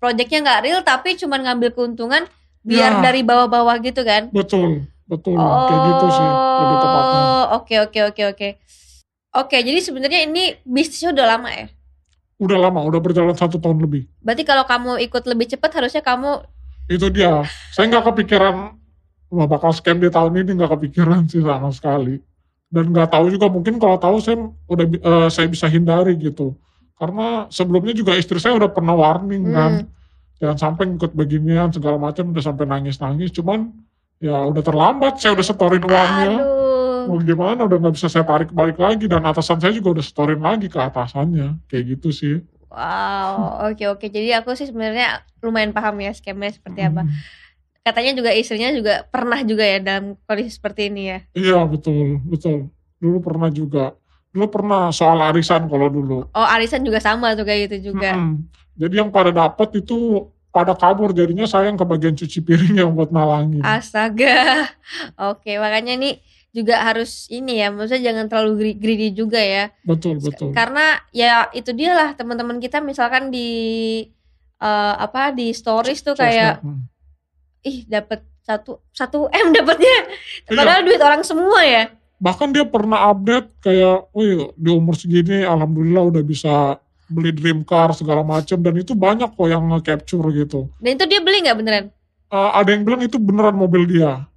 proyeknya 0.00 0.38
nggak 0.40 0.60
real 0.64 0.80
tapi 0.80 1.12
cuma 1.20 1.36
ngambil 1.36 1.76
keuntungan 1.76 2.24
biar 2.60 3.00
Ya. 3.00 3.02
dari 3.02 3.20
bawah-bawah 3.24 3.76
gitu 3.80 4.04
kan. 4.04 4.28
Betul, 4.30 4.84
betul. 5.08 5.36
kayak 5.36 5.80
gitu 5.88 6.06
sih 6.12 6.28
lebih 6.60 6.76
tepatnya. 6.80 7.20
Oh, 7.20 7.44
oke 7.60 7.74
oke 7.88 8.00
oke 8.12 8.22
oke. 8.36 8.48
Oke, 9.30 9.56
jadi 9.62 9.78
sebenarnya 9.78 10.26
ini 10.26 10.58
bisnisnya 10.66 11.14
udah 11.14 11.26
lama 11.38 11.48
ya. 11.54 11.66
Udah 12.40 12.58
lama, 12.58 12.82
udah 12.82 12.98
berjalan 12.98 13.36
satu 13.38 13.62
tahun 13.62 13.78
lebih. 13.78 14.10
Berarti 14.18 14.42
kalau 14.42 14.66
kamu 14.66 14.98
ikut 15.06 15.22
lebih 15.28 15.46
cepat 15.54 15.70
harusnya 15.76 16.02
kamu 16.02 16.42
Itu 16.90 17.06
dia. 17.06 17.46
Saya 17.70 17.86
nggak 17.86 18.10
kepikiran 18.10 18.74
wah 19.30 19.46
bakal 19.46 19.70
scam 19.70 20.02
di 20.02 20.10
tahun 20.10 20.42
ini 20.42 20.58
nggak 20.58 20.74
kepikiran 20.74 21.30
sih 21.30 21.38
sama 21.38 21.70
sekali. 21.70 22.18
Dan 22.66 22.90
nggak 22.90 23.14
tahu 23.14 23.30
juga 23.30 23.46
mungkin 23.46 23.78
kalau 23.78 23.94
tahu 24.02 24.18
saya 24.18 24.42
udah 24.66 24.86
eh, 24.90 25.28
saya 25.30 25.46
bisa 25.46 25.70
hindari 25.70 26.18
gitu. 26.18 26.58
Karena 26.98 27.46
sebelumnya 27.54 27.94
juga 27.94 28.18
istri 28.18 28.42
saya 28.42 28.58
udah 28.58 28.66
pernah 28.74 28.98
warning 28.98 29.54
kan. 29.54 29.72
Jangan 30.40 30.56
sampai 30.56 30.88
ikut 30.96 31.12
beginian 31.12 31.68
segala 31.68 32.00
macam 32.00 32.32
udah 32.32 32.40
sampai 32.40 32.64
nangis-nangis. 32.64 33.30
Cuman 33.36 33.70
Ya 34.20 34.36
udah 34.44 34.60
terlambat, 34.60 35.16
saya 35.16 35.32
udah 35.32 35.46
setorin 35.48 35.80
uangnya. 35.80 36.44
Aduh. 36.44 37.08
Mau 37.08 37.16
gimana 37.24 37.64
udah 37.64 37.80
nggak 37.80 37.96
bisa 37.96 38.12
saya 38.12 38.28
tarik 38.28 38.52
balik 38.52 38.76
lagi 38.76 39.08
dan 39.08 39.24
atasan 39.24 39.56
saya 39.56 39.72
juga 39.72 39.96
udah 39.96 40.04
setorin 40.04 40.44
lagi 40.44 40.68
ke 40.68 40.76
atasannya. 40.76 41.56
Kayak 41.72 41.96
gitu 41.96 42.08
sih. 42.12 42.34
Wow, 42.68 43.72
oke 43.72 43.80
oke. 43.96 44.06
Jadi 44.12 44.36
aku 44.36 44.52
sih 44.52 44.68
sebenarnya 44.68 45.24
lumayan 45.40 45.72
paham 45.72 46.04
ya 46.04 46.12
skemnya 46.12 46.52
seperti 46.52 46.84
apa. 46.84 47.08
Hmm. 47.08 47.16
Katanya 47.80 48.12
juga 48.12 48.30
istrinya 48.36 48.68
juga 48.76 49.08
pernah 49.08 49.40
juga 49.40 49.64
ya 49.64 49.80
dalam 49.80 50.20
kondisi 50.28 50.52
seperti 50.52 50.92
ini 50.92 51.02
ya. 51.08 51.18
Iya 51.32 51.64
betul, 51.64 52.20
betul. 52.28 52.68
Dulu 53.00 53.24
pernah 53.24 53.48
juga. 53.48 53.96
Dulu 54.30 54.46
pernah 54.46 54.94
soal 54.94 55.18
arisan 55.26 55.66
kalau 55.66 55.90
dulu. 55.90 56.18
Oh, 56.30 56.46
arisan 56.54 56.86
juga 56.86 57.02
sama 57.02 57.34
tuh 57.34 57.42
kayak 57.42 57.70
gitu 57.70 57.94
juga. 57.94 58.14
Mm-mm. 58.14 58.46
Jadi 58.78 58.94
yang 58.96 59.10
pada 59.10 59.34
dapat 59.34 59.82
itu 59.82 60.30
pada 60.50 60.74
kabur 60.74 61.14
jadinya 61.14 61.46
saya 61.46 61.70
yang 61.70 61.78
kebagian 61.78 62.14
cuci 62.14 62.38
piring 62.42 62.74
yang 62.82 62.90
buat 62.94 63.10
nalangin. 63.10 63.62
Astaga. 63.62 64.70
Oke, 65.30 65.58
makanya 65.58 65.98
ini 65.98 66.10
juga 66.50 66.82
harus 66.82 67.30
ini 67.30 67.62
ya, 67.62 67.70
maksudnya 67.70 68.10
jangan 68.10 68.26
terlalu 68.26 68.74
greedy 68.74 69.14
juga 69.14 69.38
ya. 69.38 69.70
betul 69.86 70.18
betul. 70.18 70.50
Karena 70.50 70.98
ya 71.14 71.46
itu 71.54 71.70
dia 71.70 71.94
lah 71.94 72.18
teman-teman 72.18 72.58
kita 72.58 72.82
misalkan 72.82 73.30
di 73.30 73.50
eh, 74.58 74.94
apa 74.98 75.30
di 75.30 75.54
stories 75.54 76.02
tuh 76.02 76.18
kayak 76.18 76.58
mm. 76.66 76.82
ih 77.62 77.78
dapat 77.86 78.26
satu 78.42 78.82
satu 78.90 79.30
m 79.30 79.54
dapatnya. 79.54 79.98
Iya. 80.50 80.58
Padahal 80.58 80.82
duit 80.82 80.98
orang 80.98 81.22
semua 81.22 81.62
ya. 81.62 81.86
Bahkan 82.20 82.52
dia 82.52 82.68
pernah 82.68 83.08
update 83.08 83.48
kayak, 83.64 84.12
wih 84.12 84.52
di 84.52 84.68
umur 84.68 84.92
segini 84.92 85.40
alhamdulillah 85.40 86.04
udah 86.12 86.22
bisa 86.22 86.76
beli 87.08 87.32
dream 87.32 87.64
car 87.64 87.96
segala 87.96 88.20
macam 88.20 88.60
dan 88.60 88.76
itu 88.76 88.92
banyak 88.92 89.32
kok 89.32 89.48
yang 89.48 89.64
nge-capture 89.72 90.28
gitu. 90.36 90.68
Dan 90.78 91.00
itu 91.00 91.04
dia 91.08 91.20
beli 91.24 91.42
nggak 91.42 91.56
beneran? 91.56 91.84
Eh, 92.30 92.50
ada 92.54 92.68
yang 92.70 92.84
bilang 92.84 93.02
itu 93.02 93.16
beneran 93.16 93.56
mobil 93.56 93.88
dia. 93.88 94.28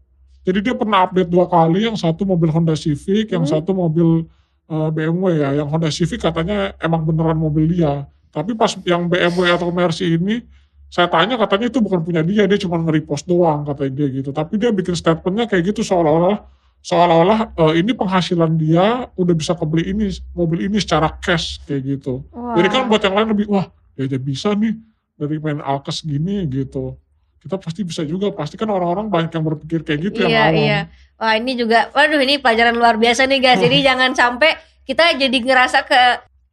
Jadi 0.48 0.60
dia 0.64 0.76
pernah 0.76 1.06
update 1.06 1.30
dua 1.30 1.46
kali, 1.46 1.86
yang 1.86 1.96
satu 1.96 2.24
mobil 2.24 2.50
Honda 2.52 2.74
Civic, 2.74 3.32
yang 3.32 3.44
Hmm. 3.46 3.52
satu 3.52 3.76
mobil 3.76 4.26
eh, 4.72 4.90
BMW 4.96 5.44
ya. 5.44 5.50
Yang 5.60 5.68
Honda 5.70 5.90
Civic 5.92 6.24
katanya 6.24 6.72
emang 6.80 7.04
beneran 7.04 7.36
mobil 7.36 7.68
dia. 7.68 8.08
Tapi 8.32 8.56
pas 8.56 8.72
yang 8.88 9.06
BMW 9.12 9.54
atau 9.54 9.70
Mercy 9.70 10.16
ini, 10.18 10.40
saya 10.88 11.12
tanya 11.12 11.36
katanya 11.36 11.68
itu 11.68 11.84
bukan 11.84 12.00
punya 12.02 12.24
dia, 12.24 12.48
dia 12.48 12.58
cuma 12.58 12.80
nge-repost 12.80 13.28
doang 13.28 13.68
katanya 13.68 13.92
dia 14.02 14.08
gitu. 14.24 14.32
Tapi 14.32 14.56
dia 14.58 14.72
bikin 14.72 14.96
statementnya 14.96 15.52
kayak 15.52 15.76
gitu 15.76 15.84
seolah-olah 15.84 16.42
seolah-olah 16.84 17.40
eh, 17.56 17.74
ini 17.80 17.96
penghasilan 17.96 18.52
dia 18.54 19.08
udah 19.16 19.32
bisa 19.34 19.56
kebeli 19.56 19.90
ini 19.90 20.12
mobil 20.32 20.68
ini 20.68 20.78
secara 20.78 21.08
cash 21.16 21.64
kayak 21.64 21.82
gitu. 21.98 22.28
Jadi 22.30 22.68
kan 22.68 22.86
buat 22.86 23.00
yang 23.00 23.16
lain 23.16 23.28
lebih 23.32 23.48
wah 23.48 23.66
ya 23.96 24.04
dia 24.06 24.20
bisa 24.20 24.52
nih 24.52 24.76
dari 25.16 25.40
main 25.40 25.64
alkes 25.64 26.04
gini 26.04 26.44
gitu. 26.46 27.00
Kita 27.40 27.56
pasti 27.56 27.84
bisa 27.84 28.04
juga. 28.04 28.32
Pasti 28.32 28.56
kan 28.56 28.68
orang-orang 28.68 29.08
banyak 29.08 29.32
yang 29.32 29.44
berpikir 29.46 29.80
kayak 29.82 30.00
gitu 30.06 30.24
Iya, 30.24 30.28
yang 30.28 30.44
awam. 30.44 30.60
iya. 30.60 30.80
Wah, 31.16 31.34
ini 31.36 31.52
juga 31.56 31.88
waduh 31.90 32.20
ini 32.20 32.36
pelajaran 32.38 32.76
luar 32.76 32.96
biasa 32.96 33.26
nih 33.26 33.40
guys. 33.40 33.60
Jadi 33.60 33.78
jangan 33.88 34.12
sampai 34.12 34.52
kita 34.84 35.16
jadi 35.16 35.38
ngerasa 35.40 35.84
ke 35.84 36.00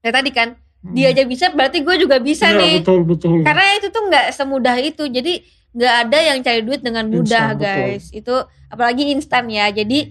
ya 0.01 0.11
tadi 0.11 0.31
kan 0.31 0.55
Hmm. 0.81 0.97
dia 0.97 1.13
aja 1.13 1.29
bisa 1.29 1.53
berarti 1.53 1.85
gue 1.85 1.93
juga 2.01 2.17
bisa 2.17 2.49
Iya, 2.49 2.57
nih. 2.57 2.75
betul 2.81 3.05
betul. 3.05 3.45
Karena 3.45 3.77
itu 3.77 3.93
tuh 3.93 4.01
nggak 4.01 4.33
semudah 4.33 4.81
itu. 4.81 5.05
Jadi 5.05 5.45
nggak 5.71 5.95
ada 6.09 6.19
yang 6.25 6.39
cari 6.41 6.61
duit 6.65 6.81
dengan 6.81 7.05
mudah 7.05 7.53
Instan, 7.53 7.61
betul. 7.61 7.69
guys. 7.85 8.05
Itu 8.11 8.35
apalagi 8.67 9.13
instan 9.13 9.45
ya. 9.53 9.69
Jadi 9.69 10.09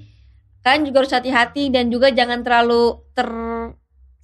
kalian 0.60 0.84
juga 0.86 0.98
harus 1.04 1.13
hati-hati 1.13 1.72
dan 1.72 1.88
juga 1.88 2.12
jangan 2.12 2.44
terlalu 2.44 3.00
ter 3.13 3.30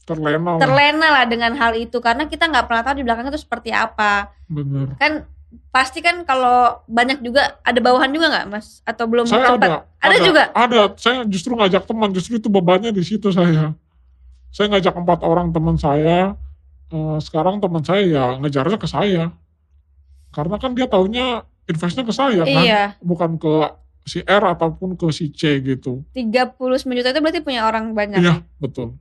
Terlena 0.05 0.53
lah. 0.53 0.61
terlena 0.61 1.07
lah 1.09 1.25
dengan 1.25 1.57
hal 1.57 1.73
itu 1.73 1.97
karena 1.97 2.29
kita 2.29 2.45
nggak 2.45 2.69
pernah 2.69 2.85
tahu 2.85 3.01
di 3.01 3.03
belakangnya 3.09 3.33
itu 3.33 3.41
seperti 3.41 3.73
apa. 3.73 4.29
Bener. 4.45 4.93
Kan 5.01 5.25
pasti 5.73 6.05
kan 6.05 6.21
kalau 6.29 6.77
banyak 6.85 7.25
juga 7.25 7.57
ada 7.65 7.79
bawahan 7.81 8.13
juga 8.13 8.29
nggak 8.29 8.45
mas 8.53 8.85
atau 8.85 9.09
belum 9.09 9.25
Saya 9.25 9.57
sempat? 9.57 9.65
ada. 9.65 9.89
Ada 10.05 10.17
juga? 10.21 10.43
Ada. 10.53 10.81
Saya 11.01 11.25
justru 11.25 11.57
ngajak 11.57 11.89
teman. 11.89 12.13
Justru 12.13 12.37
itu 12.37 12.53
bebannya 12.53 12.93
di 12.93 13.01
situ 13.01 13.33
saya. 13.33 13.73
Saya 14.53 14.67
ngajak 14.77 14.93
empat 14.93 15.25
orang 15.25 15.49
teman 15.49 15.73
saya. 15.81 16.37
Eh, 16.93 17.17
sekarang 17.17 17.57
teman 17.57 17.81
saya 17.81 18.05
ya 18.05 18.25
ngejarnya 18.37 18.77
ke 18.77 18.85
saya. 18.85 19.33
Karena 20.29 20.61
kan 20.61 20.77
dia 20.77 20.85
taunya 20.85 21.41
investnya 21.65 22.05
ke 22.05 22.13
saya 22.13 22.45
kan. 22.45 22.61
Iya. 22.61 22.83
Bukan 23.01 23.41
ke 23.41 23.73
si 24.05 24.21
R 24.21 24.43
ataupun 24.45 24.93
ke 24.93 25.09
si 25.09 25.33
C 25.33 25.57
gitu. 25.59 26.05
39 26.13 26.55
juta 26.85 27.09
itu 27.09 27.19
berarti 27.19 27.41
punya 27.41 27.65
orang 27.65 27.91
banyak. 27.91 28.21
Iya, 28.21 28.45
betul. 28.61 28.93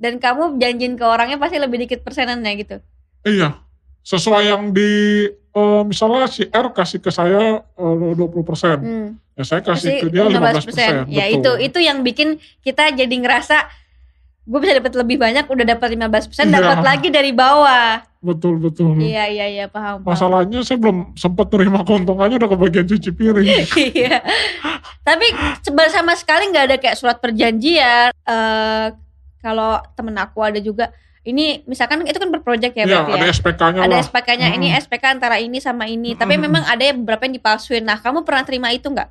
Dan 0.00 0.16
kamu 0.16 0.56
janjiin 0.56 0.96
ke 0.96 1.04
orangnya 1.04 1.36
pasti 1.36 1.60
lebih 1.60 1.84
dikit 1.84 2.00
persenannya 2.00 2.52
gitu. 2.56 2.76
Iya, 3.20 3.60
sesuai 4.00 4.48
yang 4.48 4.62
di 4.72 4.90
eh, 5.28 5.82
misalnya 5.84 6.24
si 6.24 6.46
R 6.46 6.66
kasih 6.72 7.02
ke 7.02 7.10
saya 7.10 7.60
eh, 7.60 7.94
20%, 8.16 8.80
Hmm. 8.80 9.18
ya 9.34 9.44
saya 9.44 9.60
kasih 9.60 9.98
Pasti 9.98 10.00
ke 10.00 10.06
dia 10.08 10.24
15%. 10.24 11.10
Ya 11.10 11.26
itu 11.28 11.42
betul. 11.42 11.54
itu 11.60 11.78
yang 11.82 12.00
bikin 12.00 12.38
kita 12.62 12.94
jadi 12.94 13.10
ngerasa 13.12 13.66
gue 14.50 14.58
bisa 14.58 14.74
dapat 14.74 14.92
lebih 14.98 15.16
banyak 15.16 15.46
udah 15.46 15.64
dapat 15.64 15.94
15% 15.94 16.26
Iya. 16.42 16.58
dapat 16.58 16.78
lagi 16.82 17.08
dari 17.08 17.30
bawah. 17.30 18.02
Betul 18.18 18.58
betul. 18.58 18.98
Iya 18.98 19.30
iya 19.30 19.46
iya 19.46 19.66
paham. 19.66 20.02
paham. 20.02 20.10
Masalahnya 20.10 20.58
saya 20.60 20.76
belum 20.76 21.14
sempat 21.14 21.46
terima 21.48 21.80
keuntungannya 21.80 22.36
udah 22.36 22.50
kebagian 22.50 22.84
cuci 22.84 23.10
piring. 23.10 23.46
Iya. 23.94 24.18
Tapi 25.00 25.26
sama 25.88 26.18
sekali 26.18 26.50
nggak 26.50 26.64
ada 26.66 26.76
kayak 26.76 26.98
surat 26.98 27.16
perjanjian. 27.16 28.10
Eh 28.12 28.86
kalau 29.38 29.78
temen 29.94 30.12
aku 30.14 30.42
ada 30.42 30.58
juga 30.58 30.90
ini 31.20 31.62
misalkan 31.64 32.02
itu 32.02 32.16
kan 32.16 32.28
berproject 32.28 32.74
ya 32.74 32.84
Iya, 32.84 33.06
berarti 33.06 33.12
ada 33.14 33.24
ya. 33.24 33.32
SPK-nya 33.32 33.80
Ada. 33.86 33.96
SPK-nya 34.02 34.48
ini 34.50 34.68
Mm. 34.68 34.80
SPK 34.82 35.04
antara 35.06 35.36
ini 35.38 35.58
sama 35.58 35.86
ini. 35.86 36.12
Tapi 36.12 36.34
Mm. 36.34 36.42
memang 36.42 36.62
ada 36.66 36.82
yang 36.82 37.00
beberapa 37.00 37.24
yang 37.24 37.38
dipalsuin. 37.38 37.84
Nah, 37.84 37.96
kamu 37.96 38.26
pernah 38.26 38.42
terima 38.42 38.68
itu 38.68 38.90
nggak? 38.90 39.08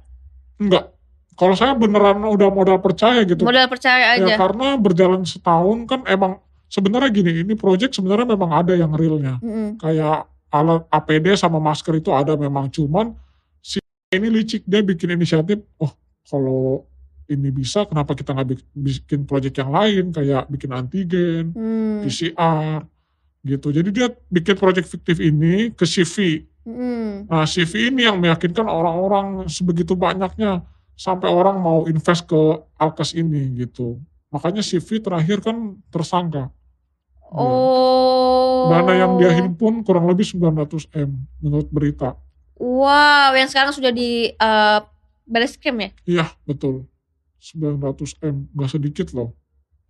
Enggak. 0.59 0.91
Kalau 1.39 1.55
saya 1.55 1.71
beneran 1.71 2.19
udah 2.19 2.51
modal 2.51 2.77
percaya 2.77 3.23
gitu. 3.23 3.41
Modal 3.41 3.65
percaya 3.65 4.19
Ya 4.19 4.27
aja. 4.27 4.35
karena 4.35 4.75
berjalan 4.75 5.23
setahun 5.23 5.87
kan 5.87 6.03
emang 6.05 6.37
sebenarnya 6.67 7.09
gini, 7.09 7.31
ini 7.41 7.55
project 7.55 7.95
sebenarnya 7.95 8.27
memang 8.27 8.51
ada 8.51 8.75
yang 8.75 8.91
realnya. 8.91 9.39
Mm-mm. 9.39 9.79
kayak 9.79 10.27
alat 10.49 10.83
APD 10.89 11.31
sama 11.33 11.57
masker 11.57 11.95
itu 11.95 12.09
ada 12.09 12.33
memang 12.33 12.67
cuman 12.67 13.13
si 13.59 13.79
ini 14.09 14.27
licik 14.27 14.65
dia 14.65 14.81
bikin 14.81 15.13
inisiatif 15.13 15.61
oh 15.77 15.93
kalau 16.25 16.83
ini 17.25 17.49
bisa 17.49 17.85
kenapa 17.85 18.13
kita 18.13 18.33
nggak 18.33 18.49
bik- 18.49 18.69
bikin 18.73 19.19
project 19.23 19.55
yang 19.55 19.69
lain 19.69 20.09
kayak 20.09 20.43
bikin 20.47 20.73
antigen 20.73 21.53
Hmm. 21.53 22.01
PCR 22.01 22.81
gitu 23.39 23.69
jadi 23.69 23.89
dia 23.89 24.07
bikin 24.27 24.53
project 24.53 24.89
fiktif 24.89 25.17
ini 25.17 25.69
ke 25.69 25.85
CV 25.85 26.41
Mm-mm. 26.65 27.29
nah 27.29 27.45
CV 27.45 27.87
ini 27.87 28.03
yang 28.03 28.17
meyakinkan 28.17 28.65
orang-orang 28.65 29.45
sebegitu 29.45 29.93
banyaknya 29.93 30.65
sampai 30.99 31.31
orang 31.31 31.55
mau 31.63 31.87
invest 31.87 32.27
ke 32.27 32.41
Alkes 32.75 33.15
ini 33.15 33.55
gitu 33.55 34.03
makanya 34.29 34.59
CV 34.59 34.99
terakhir 34.99 35.39
kan 35.39 35.79
tersangka 35.87 36.51
Dia. 37.29 37.45
Oh. 37.45 38.73
Dana 38.73 38.93
yang 38.97 39.21
dia 39.21 39.29
himpun 39.37 39.85
kurang 39.85 40.09
lebih 40.09 40.25
900 40.25 40.89
M 40.97 41.29
menurut 41.37 41.69
berita. 41.69 42.17
Wow, 42.57 43.37
yang 43.37 43.45
sekarang 43.45 43.69
sudah 43.69 43.93
di 43.93 44.33
eh 44.33 44.79
baris 45.29 45.53
krim 45.55 45.77
ya? 45.77 45.89
Iya 46.09 46.25
betul. 46.43 46.89
900 47.37 48.17
M 48.25 48.49
nggak 48.51 48.69
sedikit 48.73 49.07
loh. 49.13 49.37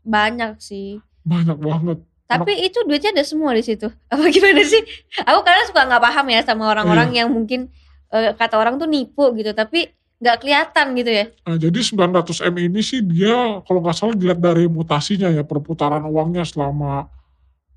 Banyak 0.04 0.60
sih. 0.60 1.00
Banyak 1.24 1.58
banget. 1.64 1.98
Tapi 2.28 2.60
itu 2.62 2.84
duitnya 2.86 3.16
ada 3.16 3.24
semua 3.26 3.56
di 3.56 3.64
situ. 3.64 3.88
Apa 4.12 4.28
gimana 4.30 4.62
sih? 4.68 4.84
Aku 5.24 5.40
kadang 5.42 5.66
suka 5.66 5.88
nggak 5.88 6.04
paham 6.04 6.26
ya 6.30 6.42
sama 6.44 6.68
orang-orang 6.70 7.10
Iya. 7.16 7.18
yang 7.24 7.30
mungkin 7.32 7.72
eh, 8.12 8.36
kata 8.36 8.60
orang 8.60 8.78
tuh 8.78 8.86
nipu 8.86 9.32
gitu, 9.34 9.56
tapi 9.56 9.90
nggak 10.20 10.38
kelihatan 10.44 10.88
gitu 10.94 11.12
ya. 11.12 11.26
Nah, 11.48 11.56
jadi 11.56 11.80
900 11.80 12.44
M 12.44 12.56
ini 12.60 12.84
sih 12.84 13.00
dia 13.00 13.64
kalau 13.64 13.80
nggak 13.80 13.96
salah 13.96 14.16
dilihat 14.16 14.38
dari 14.38 14.68
mutasinya 14.68 15.32
ya 15.32 15.42
perputaran 15.42 16.04
uangnya 16.04 16.44
selama 16.44 17.08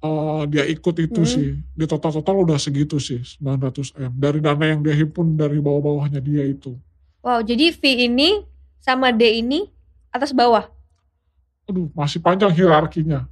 eh, 0.03 0.43
dia 0.51 0.67
ikut 0.67 0.95
itu 0.99 1.23
Hmm. 1.23 1.31
sih. 1.31 1.49
Di 1.73 1.87
total-total 1.87 2.43
udah 2.43 2.59
segitu 2.59 2.99
sih 2.99 3.23
900 3.23 3.95
M. 3.95 4.11
Dari 4.13 4.43
dana 4.43 4.65
yang 4.67 4.83
dia 4.83 4.93
himpun 4.93 5.39
dari 5.39 5.63
bawah-bawahnya 5.63 6.19
dia 6.19 6.43
itu. 6.43 6.75
Wow, 7.23 7.39
jadi 7.41 7.71
V 7.71 7.83
ini 8.11 8.43
sama 8.83 9.15
D 9.15 9.39
ini 9.39 9.71
atas 10.11 10.35
bawah. 10.35 10.67
Aduh 11.71 11.87
masih 11.95 12.19
panjang 12.19 12.51
hierarkinya. 12.51 13.31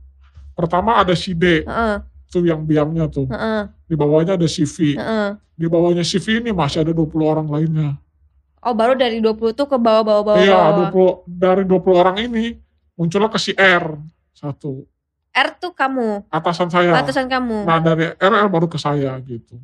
Pertama 0.54 1.02
ada 1.02 1.18
si 1.18 1.34
D, 1.34 1.66
Heeh, 1.66 1.98
tuh 2.30 2.46
yang 2.46 2.62
biangnya 2.62 3.10
tuh. 3.10 3.26
heeh, 3.26 3.66
Di 3.90 3.98
bawahnya 3.98 4.38
ada 4.38 4.46
si 4.46 4.62
V. 4.62 4.94
heeh. 4.94 5.34
Di 5.58 5.66
bawahnya 5.66 6.06
si 6.06 6.22
V 6.22 6.38
ini 6.38 6.54
masih 6.54 6.86
ada 6.86 6.94
20 6.94 7.26
orang 7.26 7.50
lainnya. 7.50 7.98
Oh, 8.60 8.76
baru 8.76 8.92
dari 8.92 9.24
20 9.24 9.56
tuh 9.56 9.64
ke 9.64 9.76
bawah-bawah 9.80 10.22
bawah. 10.24 10.40
Iya, 10.40 10.92
bawah. 10.92 11.16
20 11.24 11.24
dari 11.26 11.62
20 11.64 11.96
orang 11.96 12.16
ini 12.20 12.44
muncullah 12.92 13.32
ke 13.32 13.40
si 13.40 13.56
R 13.56 13.96
satu 14.36 14.84
R 15.30 15.48
tuh 15.62 15.72
kamu, 15.72 16.26
atasan 16.26 16.68
saya. 16.68 16.90
atasan 16.90 17.30
kamu. 17.30 17.62
Nah 17.62 17.78
dari 17.78 18.10
R, 18.18 18.32
R 18.34 18.48
baru 18.50 18.66
ke 18.66 18.76
saya 18.82 19.14
gitu. 19.22 19.62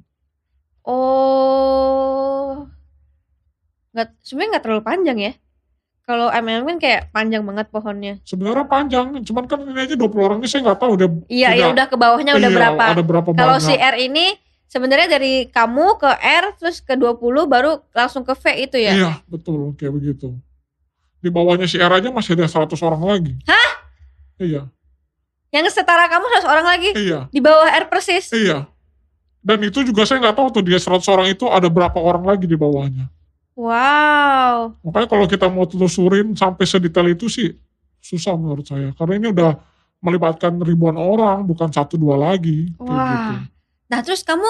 Oh. 0.86 2.70
Nggak, 3.90 4.14
sebenarnya 4.22 4.50
nggak 4.56 4.64
terlalu 4.64 4.82
panjang 4.86 5.18
ya. 5.18 5.32
Kalau 6.06 6.30
MLM 6.30 6.70
kan 6.70 6.78
kayak 6.78 7.10
panjang 7.10 7.42
banget 7.42 7.66
pohonnya. 7.74 8.22
Sebenarnya 8.22 8.70
panjang, 8.70 9.10
cuman 9.26 9.44
kan 9.50 9.58
ini 9.66 9.90
aja 9.90 9.98
20 9.98 10.06
orang 10.22 10.38
ini 10.38 10.46
saya 10.46 10.70
nggak 10.70 10.78
tahu 10.78 10.90
udah 10.94 11.08
Iya, 11.26 11.50
ya 11.58 11.66
udah 11.74 11.86
ke 11.90 11.96
bawahnya 11.98 12.38
udah 12.38 12.50
iya, 12.54 12.58
berapa. 12.62 12.84
Ada 12.94 13.02
berapa 13.02 13.28
Kalau 13.34 13.58
si 13.58 13.74
R 13.74 13.96
ini 13.98 14.38
sebenarnya 14.66 15.08
dari 15.08 15.46
kamu 15.48 15.96
ke 15.96 16.10
R 16.20 16.44
terus 16.58 16.78
ke 16.80 16.94
20 16.94 17.18
baru 17.46 17.80
langsung 17.90 18.22
ke 18.22 18.34
V 18.34 18.44
itu 18.66 18.76
ya? 18.76 18.92
Iya, 18.94 19.12
betul 19.26 19.74
kayak 19.74 19.92
begitu. 19.94 20.34
Di 21.22 21.32
bawahnya 21.32 21.66
si 21.66 21.78
R 21.78 21.90
aja 21.90 22.08
masih 22.12 22.38
ada 22.38 22.46
100 22.46 22.76
orang 22.86 23.02
lagi. 23.02 23.34
Hah? 23.48 23.70
Iya, 24.36 24.68
Yang 25.48 25.80
setara 25.80 26.04
kamu 26.12 26.28
100 26.28 26.44
orang 26.44 26.66
lagi? 26.68 26.90
iya, 26.92 27.24
Di 27.32 27.40
bawah 27.40 27.66
R 27.66 27.88
persis? 27.88 28.28
iya. 28.30 28.68
Dan 29.40 29.62
itu 29.62 29.80
juga 29.80 30.02
saya 30.02 30.18
nggak 30.20 30.36
tahu 30.36 30.48
tuh 30.58 30.62
dia 30.66 30.76
100 30.76 31.06
orang 31.08 31.30
itu 31.30 31.46
ada 31.46 31.70
berapa 31.70 31.96
orang 31.96 32.26
lagi 32.26 32.44
di 32.50 32.58
bawahnya. 32.58 33.08
Wow. 33.56 34.76
Makanya 34.84 35.08
kalau 35.08 35.24
kita 35.24 35.46
mau 35.48 35.64
telusurin 35.64 36.36
sampai 36.36 36.68
sedetail 36.68 37.08
itu 37.08 37.30
sih 37.32 37.56
susah 38.02 38.36
menurut 38.36 38.68
saya. 38.68 38.92
Karena 38.92 39.16
ini 39.16 39.26
udah 39.32 39.56
melibatkan 40.04 40.60
ribuan 40.60 41.00
orang, 41.00 41.42
bukan 41.48 41.72
satu 41.72 41.96
dua 41.96 42.20
lagi. 42.20 42.68
Wah. 42.76 42.92
gitu. 43.08 43.34
Nah 43.86 44.00
terus 44.02 44.22
kamu 44.22 44.46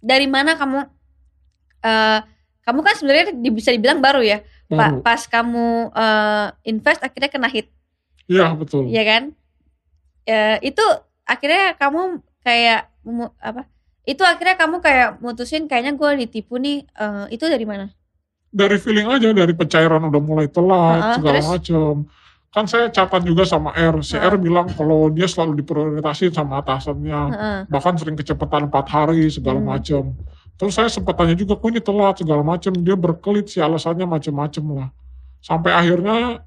dari 0.00 0.26
mana 0.26 0.54
kamu 0.56 0.86
eh 1.80 2.20
kamu 2.60 2.80
kan 2.84 2.94
sebenarnya 2.94 3.24
bisa 3.50 3.72
dibilang 3.74 3.98
baru 3.98 4.20
ya. 4.22 4.38
Pa- 4.70 4.94
Baru. 4.94 5.02
pas 5.02 5.22
kamu 5.26 5.90
eh, 5.90 6.46
invest 6.70 7.02
akhirnya 7.02 7.26
kena 7.26 7.50
hit, 7.50 7.66
Iya 8.30 8.54
betul. 8.54 8.86
ya 8.86 9.02
kan? 9.02 9.34
Eh, 10.22 10.56
itu 10.62 10.84
akhirnya 11.26 11.74
kamu 11.74 12.22
kayak 12.46 12.86
apa? 13.42 13.66
Itu 14.06 14.22
akhirnya 14.22 14.54
kamu 14.54 14.78
kayak 14.78 15.18
mutusin 15.18 15.66
kayaknya 15.66 15.98
gue 15.98 16.10
ditipu 16.22 16.62
nih. 16.62 16.86
eh, 16.86 17.26
itu 17.34 17.42
dari 17.50 17.66
mana? 17.66 17.90
Dari 18.54 18.78
feeling 18.78 19.10
aja, 19.10 19.30
dari 19.34 19.54
pencairan 19.54 20.06
udah 20.06 20.22
mulai 20.22 20.46
telat, 20.46 21.02
Heeh, 21.02 21.14
segala 21.18 21.38
terus? 21.38 21.50
Kan 22.50 22.66
saya 22.66 22.90
catat 22.90 23.22
juga 23.22 23.46
sama 23.46 23.70
R. 23.78 24.02
Si. 24.02 24.18
R 24.18 24.34
bilang 24.34 24.66
kalau 24.74 25.06
dia 25.06 25.30
selalu 25.30 25.62
diprioritaskan 25.62 26.34
sama 26.34 26.58
atasannya. 26.58 27.20
Bahkan 27.70 27.94
sering 27.94 28.18
kecepatan 28.18 28.66
4 28.66 28.86
hari, 28.90 29.30
segala 29.30 29.62
Hmm. 29.62 29.70
macem. 29.70 30.04
Terus 30.58 30.74
saya 30.74 30.90
sempat 30.90 31.14
tanya 31.16 31.38
juga, 31.38 31.54
kok 31.56 31.70
ini 31.70 31.78
telat, 31.80 32.18
segala 32.20 32.42
macem. 32.42 32.74
Dia 32.74 32.98
berkelit 32.98 33.48
sih 33.48 33.62
alasannya 33.62 34.04
macem-macem 34.04 34.66
lah. 34.74 34.90
Sampai 35.40 35.72
akhirnya 35.72 36.42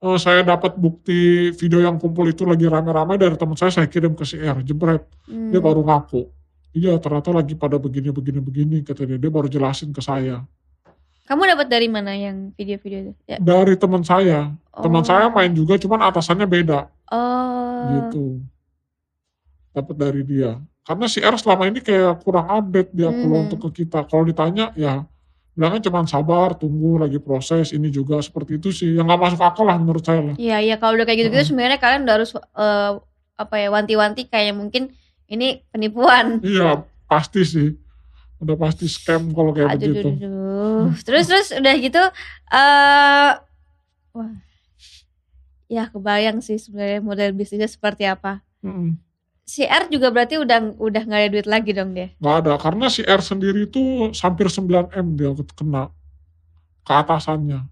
eh, 0.00 0.16
saya 0.20 0.40
dapat 0.40 0.76
bukti 0.80 1.52
video 1.56 1.80
yang 1.84 2.00
kumpul 2.00 2.24
itu 2.24 2.48
lagi 2.48 2.64
rame-rame 2.64 3.20
dari 3.20 3.36
teman 3.36 3.52
saya, 3.52 3.68
saya 3.68 3.84
kirim 3.88 4.16
ke 4.16 4.24
si 4.24 4.36
R, 4.40 4.60
jebret. 4.64 5.04
Hmm. 5.28 5.52
Dia 5.52 5.60
baru 5.60 5.84
ngaku. 5.84 6.24
Iya 6.72 6.96
ternyata 7.02 7.32
lagi 7.34 7.52
pada 7.56 7.76
begini-begini-begini, 7.80 8.80
kata 8.84 9.04
dia. 9.08 9.16
Dia 9.20 9.28
baru 9.32 9.48
jelasin 9.48 9.90
ke 9.92 10.00
saya. 10.04 10.44
Kamu 11.30 11.46
dapat 11.46 11.70
dari 11.70 11.86
mana 11.86 12.10
yang 12.10 12.50
video-video 12.58 12.98
itu? 13.06 13.12
Ya. 13.30 13.38
Dari 13.38 13.78
teman 13.78 14.02
saya. 14.02 14.50
Teman 14.74 15.02
Oh. 15.02 15.06
saya 15.06 15.30
main 15.30 15.54
juga, 15.54 15.78
cuman 15.78 16.10
atasannya 16.10 16.46
beda. 16.50 16.90
Oh. 17.10 17.86
gitu. 17.90 18.38
Dapat 19.70 19.94
dari 19.94 20.22
dia. 20.22 20.58
Karena 20.82 21.06
si 21.06 21.18
R 21.18 21.34
selama 21.38 21.70
ini 21.70 21.78
kayak 21.78 22.22
kurang 22.22 22.46
update 22.50 22.90
dia 22.90 23.08
Hmm. 23.10 23.46
untuk 23.46 23.70
ke 23.70 23.82
kita. 23.82 24.02
Kalau 24.06 24.26
ditanya 24.26 24.70
ya 24.74 25.06
bilangnya 25.54 25.86
cuma 25.90 26.02
sabar, 26.06 26.54
tunggu 26.54 26.98
lagi 26.98 27.18
proses, 27.18 27.70
ini 27.70 27.90
juga 27.90 28.18
seperti 28.22 28.58
itu 28.58 28.68
sih. 28.70 28.94
Yang 28.94 29.06
nggak 29.06 29.20
masuk 29.22 29.40
akal 29.42 29.64
lah 29.66 29.78
menurut 29.78 30.02
saya 30.02 30.22
lah. 30.22 30.34
Iya 30.34 30.58
iya 30.62 30.74
kalau 30.78 30.98
udah 30.98 31.06
kayak 31.06 31.18
gitu-gitu 31.24 31.40
Heeh. 31.40 31.50
sebenarnya 31.50 31.78
kalian 31.78 32.02
udah 32.06 32.14
harus 32.18 32.30
eh, 32.36 32.90
apa 33.38 33.54
ya 33.58 33.68
wanti-wanti 33.70 34.22
kayak 34.26 34.54
mungkin 34.54 34.82
ini 35.26 35.62
penipuan. 35.70 36.42
Iya, 36.42 36.84
pasti 37.06 37.42
sih. 37.42 37.68
Udah 38.40 38.56
pasti 38.56 38.88
scam 38.88 39.36
kalau 39.36 39.52
kayak 39.52 39.76
Aduh, 39.76 39.92
begitu. 39.92 40.08
aduh, 40.16 40.24
aduh. 40.24 40.88
Terus 41.04 41.24
terus 41.28 41.48
udah 41.52 41.74
gitu 41.76 42.02
eh 42.50 43.30
wah. 44.16 44.32
Ya 45.70 45.86
kebayang 45.86 46.42
sih 46.42 46.58
sebenarnya 46.58 46.98
model 47.04 47.30
bisnisnya 47.36 47.70
seperti 47.70 48.08
apa. 48.08 48.42
Mm-mm. 48.64 48.98
Si 49.46 49.62
R 49.62 49.86
juga 49.86 50.10
berarti 50.10 50.38
udah 50.38 50.78
udah 50.78 51.02
nggak 51.06 51.20
ada 51.20 51.30
duit 51.30 51.46
lagi 51.46 51.70
dong 51.70 51.94
dia. 51.94 52.10
Nggak 52.18 52.36
ada, 52.42 52.52
karena 52.58 52.86
si 52.90 53.02
R 53.06 53.22
sendiri 53.22 53.66
itu 53.70 54.10
hampir 54.18 54.46
9M 54.50 55.06
dia 55.14 55.30
kena 55.54 55.90
ke 56.82 56.92
atasannya. 56.94 57.66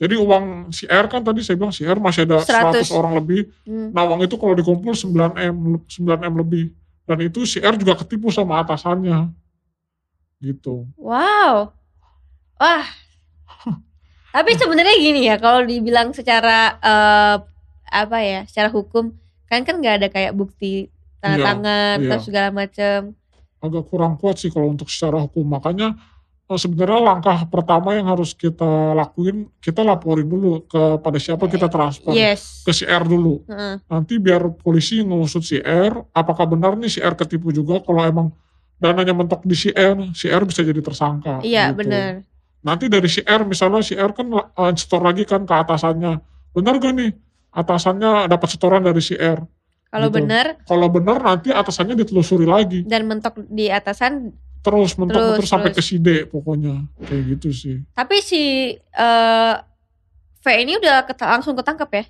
Jadi 0.00 0.16
uang 0.16 0.72
si 0.72 0.88
R 0.88 1.06
kan 1.12 1.20
tadi 1.20 1.44
saya 1.44 1.60
bilang 1.60 1.72
si 1.76 1.84
R 1.84 2.00
masih 2.00 2.24
ada 2.24 2.40
100, 2.40 2.88
100. 2.88 2.96
orang 2.96 3.20
lebih. 3.20 3.52
Hmm. 3.68 3.92
Nah 3.92 4.08
uang 4.08 4.24
itu 4.24 4.36
kalau 4.40 4.56
dikumpul 4.56 4.96
9M, 4.96 5.84
9M 5.88 6.34
lebih. 6.40 6.72
Dan 7.04 7.20
itu 7.20 7.44
si 7.44 7.60
R 7.60 7.76
juga 7.76 8.00
ketipu 8.00 8.32
sama 8.32 8.64
atasannya. 8.64 9.28
Gitu. 10.40 10.88
Wow. 10.96 11.76
Wah. 12.56 12.86
Tapi 14.34 14.50
sebenarnya 14.56 14.96
gini 14.96 15.28
ya, 15.28 15.36
kalau 15.36 15.62
dibilang 15.68 16.16
secara 16.16 16.80
eh, 16.80 17.36
apa 17.90 18.18
ya, 18.24 18.48
secara 18.48 18.72
hukum 18.72 19.12
kan 19.50 19.66
kan 19.66 19.82
nggak 19.82 19.94
ada 19.98 20.08
kayak 20.08 20.32
bukti 20.32 20.86
tanda 21.18 21.36
Iya, 21.36 21.44
tangan 21.44 21.96
iya. 22.00 22.08
atau 22.08 22.18
segala 22.22 22.48
macam. 22.54 22.98
Agak 23.60 23.84
kurang 23.92 24.14
kuat 24.16 24.40
sih 24.40 24.48
kalau 24.48 24.72
untuk 24.72 24.88
secara 24.88 25.20
hukum. 25.20 25.44
Makanya 25.44 25.98
eh, 26.48 26.58
sebenarnya 26.58 27.00
langkah 27.02 27.38
pertama 27.50 27.92
yang 27.98 28.08
harus 28.08 28.32
kita 28.32 28.96
lakuin, 28.96 29.50
kita 29.60 29.84
laporin 29.84 30.30
dulu 30.30 30.64
kepada 30.64 31.18
siapa 31.20 31.50
kita 31.50 31.68
transfer. 31.68 32.14
Yes. 32.16 32.64
Ke 32.64 32.72
si 32.72 32.88
R 32.88 33.04
dulu. 33.04 33.44
Heeh. 33.50 33.82
Nanti 33.90 34.16
biar 34.16 34.48
polisi 34.56 35.04
ngusut 35.04 35.44
si 35.44 35.58
R, 35.60 35.92
apakah 36.16 36.48
benar 36.48 36.78
nih 36.78 36.88
si 36.88 36.98
R 37.02 37.12
ketipu 37.18 37.52
juga. 37.52 37.84
Kalau 37.84 38.00
emang 38.00 38.32
dananya 38.80 39.12
mentok 39.12 39.44
di 39.44 39.52
si 39.52 39.68
R, 39.70 40.10
si 40.16 40.26
R 40.26 40.42
bisa 40.42 40.64
jadi 40.64 40.80
tersangka. 40.80 41.44
Iya 41.44 41.70
gitu. 41.70 41.84
benar. 41.84 42.24
nanti 42.60 42.88
dari 42.88 43.08
si 43.08 43.20
R 43.20 43.44
misalnya 43.44 43.80
si 43.80 43.96
R 43.96 44.12
kan 44.12 44.28
uh, 44.32 44.72
store 44.74 45.04
lagi 45.08 45.24
kan 45.24 45.44
ke 45.44 45.54
atasannya 45.54 46.20
benar 46.52 46.76
gak 46.76 46.92
nih 46.92 47.12
atasannya 47.52 48.28
dapat 48.28 48.48
setoran 48.52 48.84
dari 48.84 49.00
si 49.00 49.16
R 49.16 49.40
Kalau 49.88 50.06
Gitu. 50.06 50.16
benar 50.22 50.46
kalau 50.64 50.86
benar 50.86 51.18
nanti 51.18 51.48
atasannya 51.50 51.96
ditelusuri 51.96 52.44
lagi 52.44 52.84
dan 52.84 53.08
mentok 53.08 53.42
di 53.48 53.72
atasan, 53.72 54.30
terus 54.60 54.94
mentok 54.94 55.18
Terus, 55.18 55.36
terus 55.40 55.50
sampai 55.50 55.72
ke 55.72 55.80
si 55.80 55.96
D 55.96 56.28
pokoknya 56.28 56.84
kayak 57.00 57.22
gitu 57.36 57.48
sih 57.48 57.76
tapi 57.90 58.20
si 58.20 58.76
eh, 58.76 59.54
V 60.40 60.44
ini 60.56 60.76
udah 60.76 61.04
langsung 61.32 61.56
ketangkep 61.56 61.90
ya? 61.90 62.04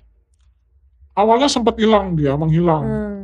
awalnya 1.15 1.47
sempat 1.47 1.75
hilang 1.75 2.15
dia 2.15 2.35
menghilang 2.35 2.83
Hmm. 2.83 3.23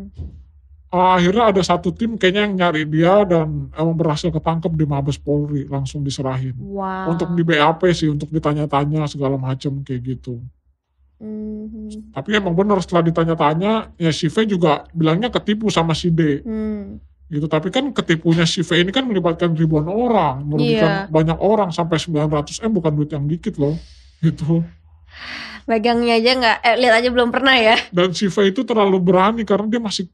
Uh, 0.88 1.20
akhirnya 1.20 1.52
ada 1.52 1.60
satu 1.60 1.92
tim 1.92 2.16
kayaknya 2.16 2.48
yang 2.48 2.54
nyari 2.56 2.88
dia 2.88 3.28
dan 3.28 3.68
emang 3.76 3.92
berhasil 3.92 4.32
ketangkep 4.32 4.72
di 4.72 4.88
Mabes 4.88 5.20
Polri 5.20 5.68
langsung 5.68 6.00
diserahin 6.00 6.56
Wow. 6.56 7.12
untuk 7.12 7.36
di 7.36 7.44
BAP 7.44 7.92
sih 7.92 8.08
untuk 8.08 8.32
ditanya-tanya 8.32 9.04
segala 9.04 9.36
macam 9.36 9.84
kayak 9.84 10.00
gitu 10.16 10.40
Mhm. 11.20 12.14
tapi 12.16 12.40
emang 12.40 12.56
benar 12.56 12.80
setelah 12.80 13.04
ditanya-tanya 13.04 13.92
ya 13.98 14.14
si 14.14 14.32
V 14.32 14.48
juga 14.48 14.88
bilangnya 14.94 15.28
ketipu 15.28 15.68
sama 15.68 15.92
si 15.92 16.08
D 16.08 16.40
Hmm. 16.40 17.04
gitu 17.28 17.52
tapi 17.52 17.68
kan 17.68 17.92
ketipunya 17.92 18.48
si 18.48 18.64
V 18.64 18.80
ini 18.80 18.94
kan 18.94 19.04
melibatkan 19.04 19.52
ribuan 19.52 19.92
orang 19.92 20.48
merugikan 20.48 21.04
Iya. 21.04 21.12
banyak 21.12 21.36
orang 21.36 21.76
sampai 21.76 22.00
900 22.00 22.64
m 22.64 22.72
bukan 22.72 22.96
duit 22.96 23.12
yang 23.12 23.28
dikit 23.28 23.60
loh 23.60 23.76
gitu 24.24 24.64
Megangnya 25.68 26.16
aja 26.16 26.32
nggak, 26.32 26.58
eh, 26.64 26.76
lihat 26.80 26.96
aja 27.04 27.10
belum 27.12 27.28
pernah 27.28 27.60
ya. 27.60 27.76
dan 27.92 28.16
si 28.16 28.32
V 28.32 28.56
itu 28.56 28.64
terlalu 28.64 29.04
berani 29.04 29.44
karena 29.44 29.68
dia 29.68 29.84
masih 29.84 30.08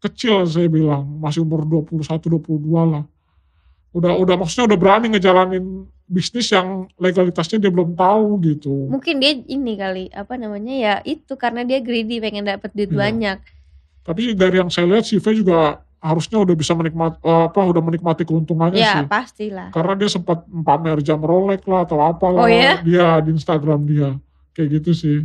kecil 0.00 0.42
saya 0.44 0.66
bilang 0.66 1.18
masih 1.18 1.42
umur 1.42 1.62
21 1.64 2.04
22 2.22 2.38
lah 2.86 3.04
udah 3.90 4.12
udah 4.14 4.34
maksudnya 4.36 4.68
udah 4.68 4.78
berani 4.78 5.06
ngejalanin 5.10 5.64
bisnis 6.04 6.48
yang 6.48 6.86
legalitasnya 6.94 7.58
dia 7.58 7.68
belum 7.68 7.92
tahu 7.92 8.40
gitu 8.42 8.88
Mungkin 8.88 9.18
dia 9.18 9.36
ini 9.38 9.74
kali, 9.74 10.04
apa 10.10 10.34
namanya 10.34 10.72
ya 10.72 10.94
itu 11.02 11.34
karena 11.34 11.62
dia 11.62 11.78
greedy 11.78 12.16
pengen 12.16 12.44
dapet 12.44 12.72
duit 12.72 12.88
Iya. 12.88 12.96
banyak. 12.98 13.38
tapi 14.02 14.32
dari 14.32 14.56
yang 14.56 14.68
saya 14.68 14.88
lihat 14.88 15.04
si 15.04 15.16
V 15.16 15.26
juga 15.34 15.76
harusnya 15.98 16.38
udah 16.38 16.54
bisa 16.54 16.72
menikmati 16.72 17.18
apa 17.20 17.60
udah 17.60 17.82
menikmati 17.82 18.22
keuntungannya 18.22 18.78
Ya 18.78 18.92
sih 18.94 19.04
pastilah. 19.04 19.68
karena 19.68 19.92
dia 19.94 20.08
sempat 20.08 20.46
pamer 20.46 21.02
jam 21.02 21.18
Rolex 21.18 21.60
lah 21.64 21.82
atau 21.82 21.98
apalah 21.98 22.40
Oh 22.40 22.48
ya? 22.48 22.80
dia 22.80 23.18
di 23.18 23.30
Instagram 23.30 23.84
dia 23.84 24.16
kayak 24.52 24.80
gitu 24.80 24.90
sih 24.92 25.18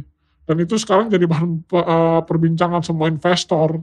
dan 0.44 0.56
itu 0.58 0.76
sekarang 0.76 1.08
jadi 1.08 1.24
bahan 1.24 1.64
eh, 1.64 2.22
perbincangan 2.24 2.82
semua 2.82 3.08
investor 3.08 3.80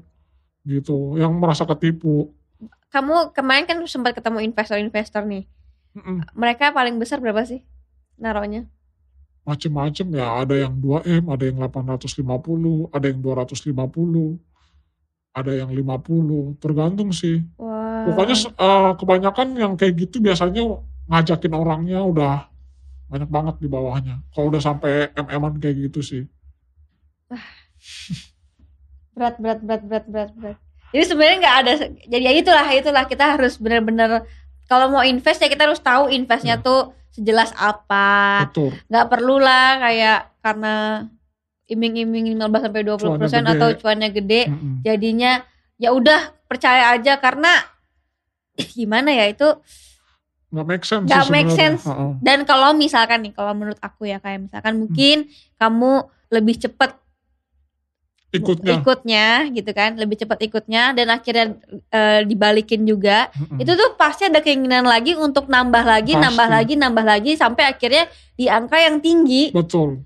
gitu 0.65 1.17
yang 1.17 1.33
merasa 1.37 1.65
ketipu 1.65 2.33
Kamu 2.91 3.31
kemarin 3.31 3.71
kan 3.71 3.79
sempat 3.87 4.19
ketemu 4.19 4.43
investor-investor 4.51 5.23
nih. 5.23 5.47
Mm-mm. 5.95 6.27
Mereka 6.35 6.75
paling 6.75 6.99
besar 6.99 7.23
berapa 7.23 7.43
sih 7.47 7.63
naruhnya? 8.19 8.67
macem-macem 9.41 10.07
ya 10.15 10.45
ada 10.45 10.53
yang 10.55 10.77
2M 10.79 11.33
ada 11.33 11.49
yang 11.49 11.57
850 11.59 12.93
ada 12.93 13.07
yang 13.09 13.19
250 13.19 14.37
ada 15.33 15.53
yang 15.57 15.71
50 15.73 16.61
tergantung 16.61 17.11
sih 17.11 17.41
Wow. 17.57 18.13
pokoknya 18.13 18.37
eh, 18.37 18.91
kebanyakan 19.01 19.49
yang 19.57 19.73
kayak 19.81 19.97
gitu 19.97 20.21
biasanya 20.21 20.61
ngajakin 21.09 21.55
orangnya 21.57 22.05
udah 22.05 22.47
banyak 23.11 23.31
banget 23.33 23.55
di 23.65 23.69
bawahnya 23.73 24.23
kalau 24.31 24.53
udah 24.55 24.63
sampai 24.63 25.11
MM-an 25.17 25.59
kayak 25.59 25.89
gitu 25.91 26.01
sih 26.05 26.23
berat 29.21 29.37
berat 29.37 29.61
berat 29.61 29.83
berat 29.85 30.07
berat 30.09 30.31
berat. 30.33 30.57
Jadi 30.91 31.05
sebenarnya 31.05 31.37
nggak 31.39 31.57
ada. 31.61 31.73
Jadi 32.09 32.23
ya 32.25 32.33
itulah 32.33 32.67
itulah 32.73 33.05
kita 33.05 33.37
harus 33.37 33.61
benar-benar 33.61 34.25
kalau 34.65 34.89
mau 34.89 35.05
invest 35.05 35.39
ya 35.39 35.47
kita 35.47 35.69
harus 35.69 35.79
tahu 35.79 36.09
investnya 36.09 36.57
Ya. 36.57 36.65
tuh 36.65 36.81
sejelas 37.13 37.53
apa. 37.55 38.49
Nggak 38.89 39.07
perlu 39.07 39.37
lah 39.37 39.77
kayak 39.79 40.19
karena 40.41 40.75
iming-iming 41.67 42.35
15 42.35 42.67
sampai 42.67 42.83
20 42.83 42.97
Cuannya 42.97 43.21
persen 43.21 43.45
atau 43.47 43.69
cuannya 43.77 44.09
gede 44.11 44.51
Mm-mm. 44.51 44.83
jadinya 44.83 45.45
ya 45.77 45.95
udah 45.95 46.35
percaya 46.51 46.91
aja 46.91 47.15
karena 47.17 47.53
gimana 48.75 49.15
ya 49.15 49.31
itu 49.31 49.47
nggak 50.51 50.67
make 50.67 50.83
sense 50.83 51.07
Nggak 51.07 51.27
make 51.31 51.51
sense. 51.55 51.83
Dan 52.19 52.43
kalau 52.43 52.75
misalkan 52.75 53.23
nih 53.23 53.31
kalau 53.31 53.55
menurut 53.55 53.79
aku 53.79 54.11
ya 54.11 54.19
kayak 54.19 54.51
misalkan 54.51 54.83
mungkin 54.83 55.31
kamu 55.55 55.93
lebih 56.31 56.59
cepet 56.59 56.91
ikutnya. 58.31 58.75
Ikutnya 58.79 59.27
gitu 59.51 59.71
kan. 59.75 59.99
Lebih 59.99 60.17
cepat 60.23 60.39
ikutnya 60.47 60.95
dan 60.95 61.11
akhirnya 61.11 61.59
eh, 61.91 62.21
dibalikin 62.23 62.87
juga. 62.87 63.29
Mm-mm. 63.35 63.59
itu 63.63 63.73
tuh 63.75 63.99
pasti 63.99 64.31
ada 64.31 64.39
keinginan 64.39 64.87
lagi 64.87 65.19
untuk 65.19 65.51
nambah 65.51 65.83
lagi 65.83 66.15
Pasti. 66.15 66.25
nambah 66.25 66.49
lagi 66.49 66.75
nambah 66.79 67.05
lagi 67.05 67.33
sampai 67.35 67.67
akhirnya 67.67 68.07
di 68.39 68.47
angka 68.47 68.79
yang 68.79 69.03
tinggi. 69.03 69.51
Betul. 69.51 70.03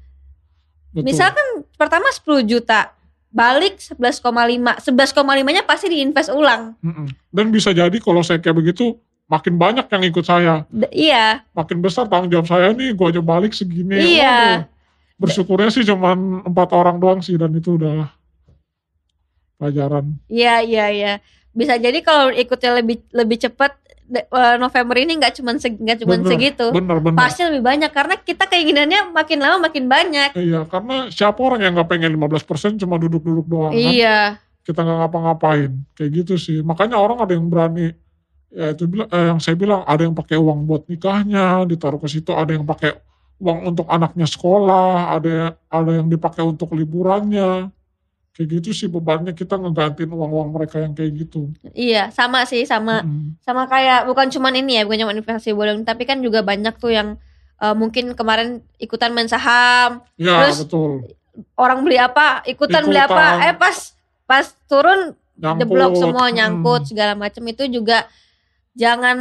Betul. 0.94 1.04
Misalkan 1.04 1.66
pertama 1.74 2.06
10 2.08 2.46
juta 2.46 2.94
balik 3.34 3.82
11,5 3.82 4.22
11,5 4.22 5.50
nya 5.50 5.62
pasti 5.66 5.90
diinvest 5.90 6.30
ulang. 6.30 6.78
Mm-mm. 6.80 7.10
dan 7.34 7.46
bisa 7.50 7.74
jadi 7.74 7.98
kalau 7.98 8.22
saya 8.22 8.38
kayak 8.38 8.54
begitu 8.62 8.94
makin 9.26 9.58
banyak 9.58 9.88
yang 9.90 10.02
ikut 10.06 10.22
saya. 10.22 10.62
D- 10.70 10.92
iya. 10.94 11.42
Makin 11.50 11.82
besar 11.82 12.06
tanggung 12.06 12.30
jawab 12.30 12.46
saya 12.46 12.70
nih 12.70 12.94
gue 12.94 13.06
aja 13.10 13.18
balik 13.18 13.50
segini. 13.50 14.20
Iya. 14.20 14.38
Waduh. 14.62 14.73
Bersyukurnya 15.14 15.70
sih 15.70 15.86
cuman 15.86 16.42
empat 16.46 16.68
orang 16.74 16.98
doang 16.98 17.20
sih 17.22 17.38
dan 17.38 17.54
itu 17.54 17.78
udah 17.78 18.10
pelajaran. 19.58 20.18
Iya 20.26 20.60
iya 20.66 20.86
iya. 20.90 21.12
Bisa 21.54 21.78
jadi 21.78 22.02
kalau 22.02 22.34
ikutnya 22.34 22.82
lebih 22.82 23.06
lebih 23.14 23.38
cepat 23.38 23.78
eh, 24.10 24.56
November 24.58 24.96
ini 24.98 25.16
nggak 25.16 25.38
cuman 25.38 25.56
seg- 25.62 25.78
nggak 25.78 26.02
cuman 26.02 26.18
Bener. 26.26 26.30
segitu. 26.34 26.66
bener 26.74 26.98
bener. 26.98 27.18
Pasti 27.18 27.46
lebih 27.46 27.62
banyak 27.62 27.90
karena 27.94 28.14
kita 28.18 28.44
keinginannya 28.50 29.14
makin 29.14 29.38
lama 29.38 29.70
makin 29.70 29.86
banyak. 29.86 30.34
Iya 30.34 30.66
karena 30.66 31.08
siapa 31.14 31.38
orang 31.38 31.62
yang 31.62 31.72
nggak 31.78 31.88
pengen 31.88 32.10
15% 32.18 32.82
cuma 32.82 32.98
duduk-duduk 32.98 33.46
doang 33.46 33.72
kan? 33.72 33.78
Iya. 33.78 34.18
Kita 34.66 34.82
nggak 34.82 34.98
ngapa-ngapain. 35.06 35.70
Kayak 35.94 36.10
gitu 36.24 36.34
sih. 36.34 36.58
Makanya 36.66 36.98
orang 36.98 37.22
ada 37.22 37.32
yang 37.38 37.46
berani 37.46 37.94
ya 38.54 38.70
itu 38.70 38.86
bilang 38.86 39.10
eh, 39.10 39.26
yang 39.34 39.40
saya 39.42 39.58
bilang 39.58 39.82
ada 39.82 40.02
yang 40.06 40.14
pakai 40.14 40.38
uang 40.38 40.62
buat 40.62 40.86
nikahnya 40.86 41.66
ditaruh 41.66 41.98
ke 41.98 42.06
situ 42.06 42.30
ada 42.30 42.54
yang 42.54 42.62
pakai 42.62 42.94
uang 43.44 43.58
untuk 43.68 43.86
anaknya 43.86 44.24
sekolah 44.24 45.12
ada 45.12 45.34
ada 45.68 45.90
yang 45.92 46.08
dipakai 46.08 46.40
untuk 46.40 46.72
liburannya 46.72 47.68
kayak 48.32 48.48
gitu 48.50 48.70
sih 48.72 48.88
bebannya 48.88 49.30
kita 49.30 49.54
ngegantiin 49.54 50.10
uang-uang 50.10 50.50
mereka 50.50 50.80
yang 50.80 50.90
kayak 50.90 51.12
gitu 51.14 51.52
Iya, 51.70 52.08
sama 52.10 52.42
sih, 52.42 52.64
sama 52.64 53.04
Mm-mm. 53.04 53.36
sama 53.38 53.68
kayak 53.68 54.08
bukan 54.08 54.26
cuman 54.26 54.56
ini 54.56 54.80
ya, 54.80 54.82
bukan 54.82 55.04
cuma 55.04 55.12
investasi 55.12 55.52
bodong, 55.52 55.84
tapi 55.84 56.02
kan 56.02 56.18
juga 56.18 56.42
banyak 56.42 56.74
tuh 56.74 56.90
yang 56.90 57.08
eh, 57.60 57.74
mungkin 57.74 58.16
kemarin 58.16 58.58
ikutan 58.76 59.14
main 59.14 59.30
saham, 59.30 60.02
ya 60.18 60.50
Terus, 60.50 60.66
betul 60.66 61.06
orang 61.54 61.82
beli 61.82 61.94
apa, 61.94 62.42
ikutan, 62.44 62.82
beli 62.82 62.98
apa, 62.98 63.14
Ikutan. 63.38 63.46
eh 63.46 63.54
pas 63.54 63.76
pas 64.24 64.46
turun 64.66 65.14
jeblok 65.34 65.92
semua 65.94 66.26
Mm. 66.26 66.34
nyangkut 66.34 66.82
segala 66.86 67.14
macam 67.14 67.42
itu 67.44 67.66
juga 67.68 68.06
jangan 68.72 69.18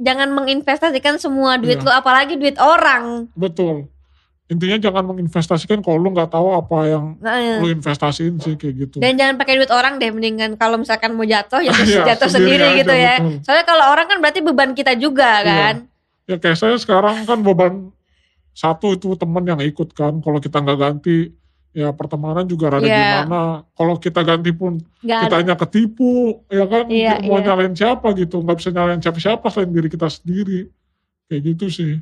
jangan 0.00 0.28
menginvestasikan 0.30 1.16
semua 1.16 1.54
duit 1.54 1.76
Iya. 1.76 1.84
lu 1.84 1.92
apalagi 1.92 2.34
duit 2.34 2.56
orang. 2.56 3.28
betul 3.32 3.86
intinya 4.46 4.80
jangan 4.80 5.06
menginvestasikan 5.06 5.78
kalau 5.78 5.94
lu 5.96 6.10
nggak 6.10 6.26
tahu 6.28 6.50
apa 6.50 6.78
yang 6.84 7.04
Nah, 7.16 7.38
lu 7.60 7.70
investasiin 7.70 8.34
sih 8.36 8.56
kayak 8.56 8.74
gitu 8.80 8.96
dan 8.98 9.14
jangan 9.14 9.36
pakai 9.36 9.54
duit 9.54 9.70
orang 9.70 9.96
deh 9.96 10.10
mendingan 10.10 10.56
kalau 10.56 10.74
misalkan 10.74 11.12
mau 11.12 11.22
jatuh 11.22 11.60
jatuh, 11.60 11.86
Iya, 11.86 12.02
jatuh 12.08 12.26
sendiri 12.28 12.58
sendiri, 12.58 12.80
gitu 12.80 12.90
ya. 12.92 13.14
betul. 13.16 13.38
Soalnya 13.44 13.64
kalau 13.64 13.84
orang 13.88 14.06
kan 14.06 14.18
berarti 14.18 14.40
beban 14.40 14.72
kita 14.72 14.92
juga 14.96 15.30
Iya. 15.38 15.46
kan. 15.46 15.76
ya 16.26 16.36
kayak 16.36 16.56
saya 16.56 16.74
sekarang 16.76 17.22
kan 17.22 17.38
beban 17.40 17.94
satu 18.52 18.92
itu 18.92 19.14
temen 19.14 19.42
yang 19.44 19.60
ikut 19.60 19.92
kan 19.92 20.18
kalau 20.18 20.38
kita 20.38 20.58
nggak 20.58 20.78
ganti 20.78 21.30
ya 21.70 21.94
pertemanan 21.94 22.42
juga 22.44 22.66
rada 22.66 22.82
Iya. 22.82 22.98
gimana 23.22 23.40
kalau 23.72 23.94
kita 23.94 24.20
ganti 24.20 24.50
pun 24.50 24.82
Gak 25.00 25.30
kita 25.30 25.34
hanya 25.38 25.54
ketipu 25.54 26.42
ya 26.46 26.66
kan 26.66 26.84
Iya, 26.86 27.22
mau 27.24 27.38
iya. 27.38 27.46
nyalain 27.46 27.72
siapa 27.72 28.10
gitu 28.12 28.42
nggak 28.42 28.58
bisa 28.58 28.70
nyalain 28.70 28.98
siapa 28.98 29.18
siapa 29.18 29.46
selain 29.48 29.70
diri 29.70 29.86
kita 29.86 30.06
sendiri 30.06 30.66
kayak 31.26 31.42
gitu 31.46 31.66
sih 31.68 31.92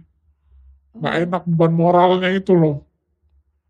nggak 0.94 1.14
Hmm. 1.14 1.22
enak 1.28 1.42
beban 1.44 1.72
moralnya 1.72 2.32
itu 2.32 2.52
loh 2.52 2.88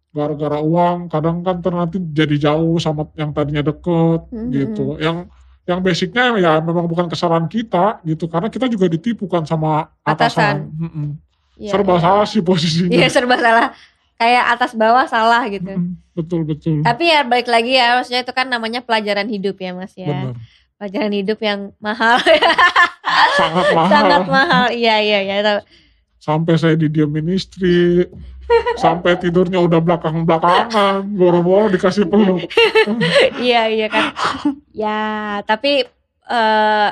gara-gara 0.09 0.59
uang 0.59 1.07
kadang 1.09 1.43
kan 1.43 1.59
ter- 1.59 1.75
nanti 1.75 1.99
jadi 2.01 2.37
jauh 2.41 2.79
sama 2.79 3.11
yang 3.15 3.31
tadinya 3.31 3.61
deket 3.61 4.21
Mhm. 4.31 4.49
gitu 4.51 4.85
yang 4.99 5.27
yang 5.67 5.85
basicnya 5.85 6.33
ya 6.35 6.53
memang 6.59 6.87
bukan 6.87 7.07
kesalahan 7.07 7.45
kita 7.45 8.01
gitu 8.03 8.25
karena 8.25 8.49
kita 8.49 8.65
juga 8.67 8.89
ditipu 8.89 9.29
kan 9.29 9.45
sama 9.45 9.93
Atasan. 10.01 10.09
atasan, 10.09 10.57
Mm-mm. 10.73 11.09
Iya, 11.59 11.71
serba 11.71 11.99
iya. 11.99 12.01
salah 12.01 12.25
sih 12.25 12.41
posisinya 12.41 12.95
Iya 12.95 13.09
serba 13.11 13.35
salah. 13.37 13.75
Kayak 14.19 14.45
atas 14.59 14.75
bawah 14.75 15.07
salah 15.07 15.47
gitu. 15.47 15.79
Betul 16.13 16.43
betul 16.43 16.83
Tapi 16.83 17.07
ya 17.07 17.23
balik 17.23 17.47
lagi 17.47 17.79
ya, 17.79 18.03
maksudnya 18.03 18.27
itu 18.27 18.35
kan 18.35 18.51
namanya 18.51 18.83
pelajaran 18.83 19.31
hidup 19.31 19.57
ya 19.63 19.71
mas 19.73 19.95
ya. 19.95 20.11
benar 20.11 20.35
Pelajaran 20.79 21.11
hidup 21.11 21.39
yang 21.43 21.75
mahal, 21.83 22.23
sangat 23.39 23.67
mahal 23.75 23.91
sangat 23.91 24.23
mahal. 24.31 24.67
Iya 24.71 24.97
iya 25.03 25.19
iya. 25.27 25.59
sampai 26.19 26.55
saya 26.59 26.75
didiemin 26.75 27.31
istri 27.35 28.07
sampai 28.83 29.15
tidurnya 29.17 29.63
udah 29.63 29.81
belakang 29.81 30.27
belakangan 30.27 31.07
boro-boro 31.15 31.71
dikasih 31.71 32.09
peluk 32.11 32.43
Iya 33.49 33.63
iya 33.71 33.87
kan. 33.87 34.05
ya 34.75 35.01
tapi 35.47 35.87
eh 36.29 36.91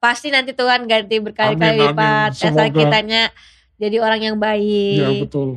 pasti 0.00 0.28
nanti 0.28 0.52
Tuhan 0.52 0.84
ganti 0.84 1.16
berkali-kali 1.16 1.80
Amin, 1.80 1.96
amin. 1.96 2.32
lipat 2.32 2.70
kitanya 2.72 3.22
jadi 3.80 3.96
orang 4.04 4.20
yang 4.20 4.36
ya 4.36 4.42
baik. 4.44 5.20
betul 5.28 5.48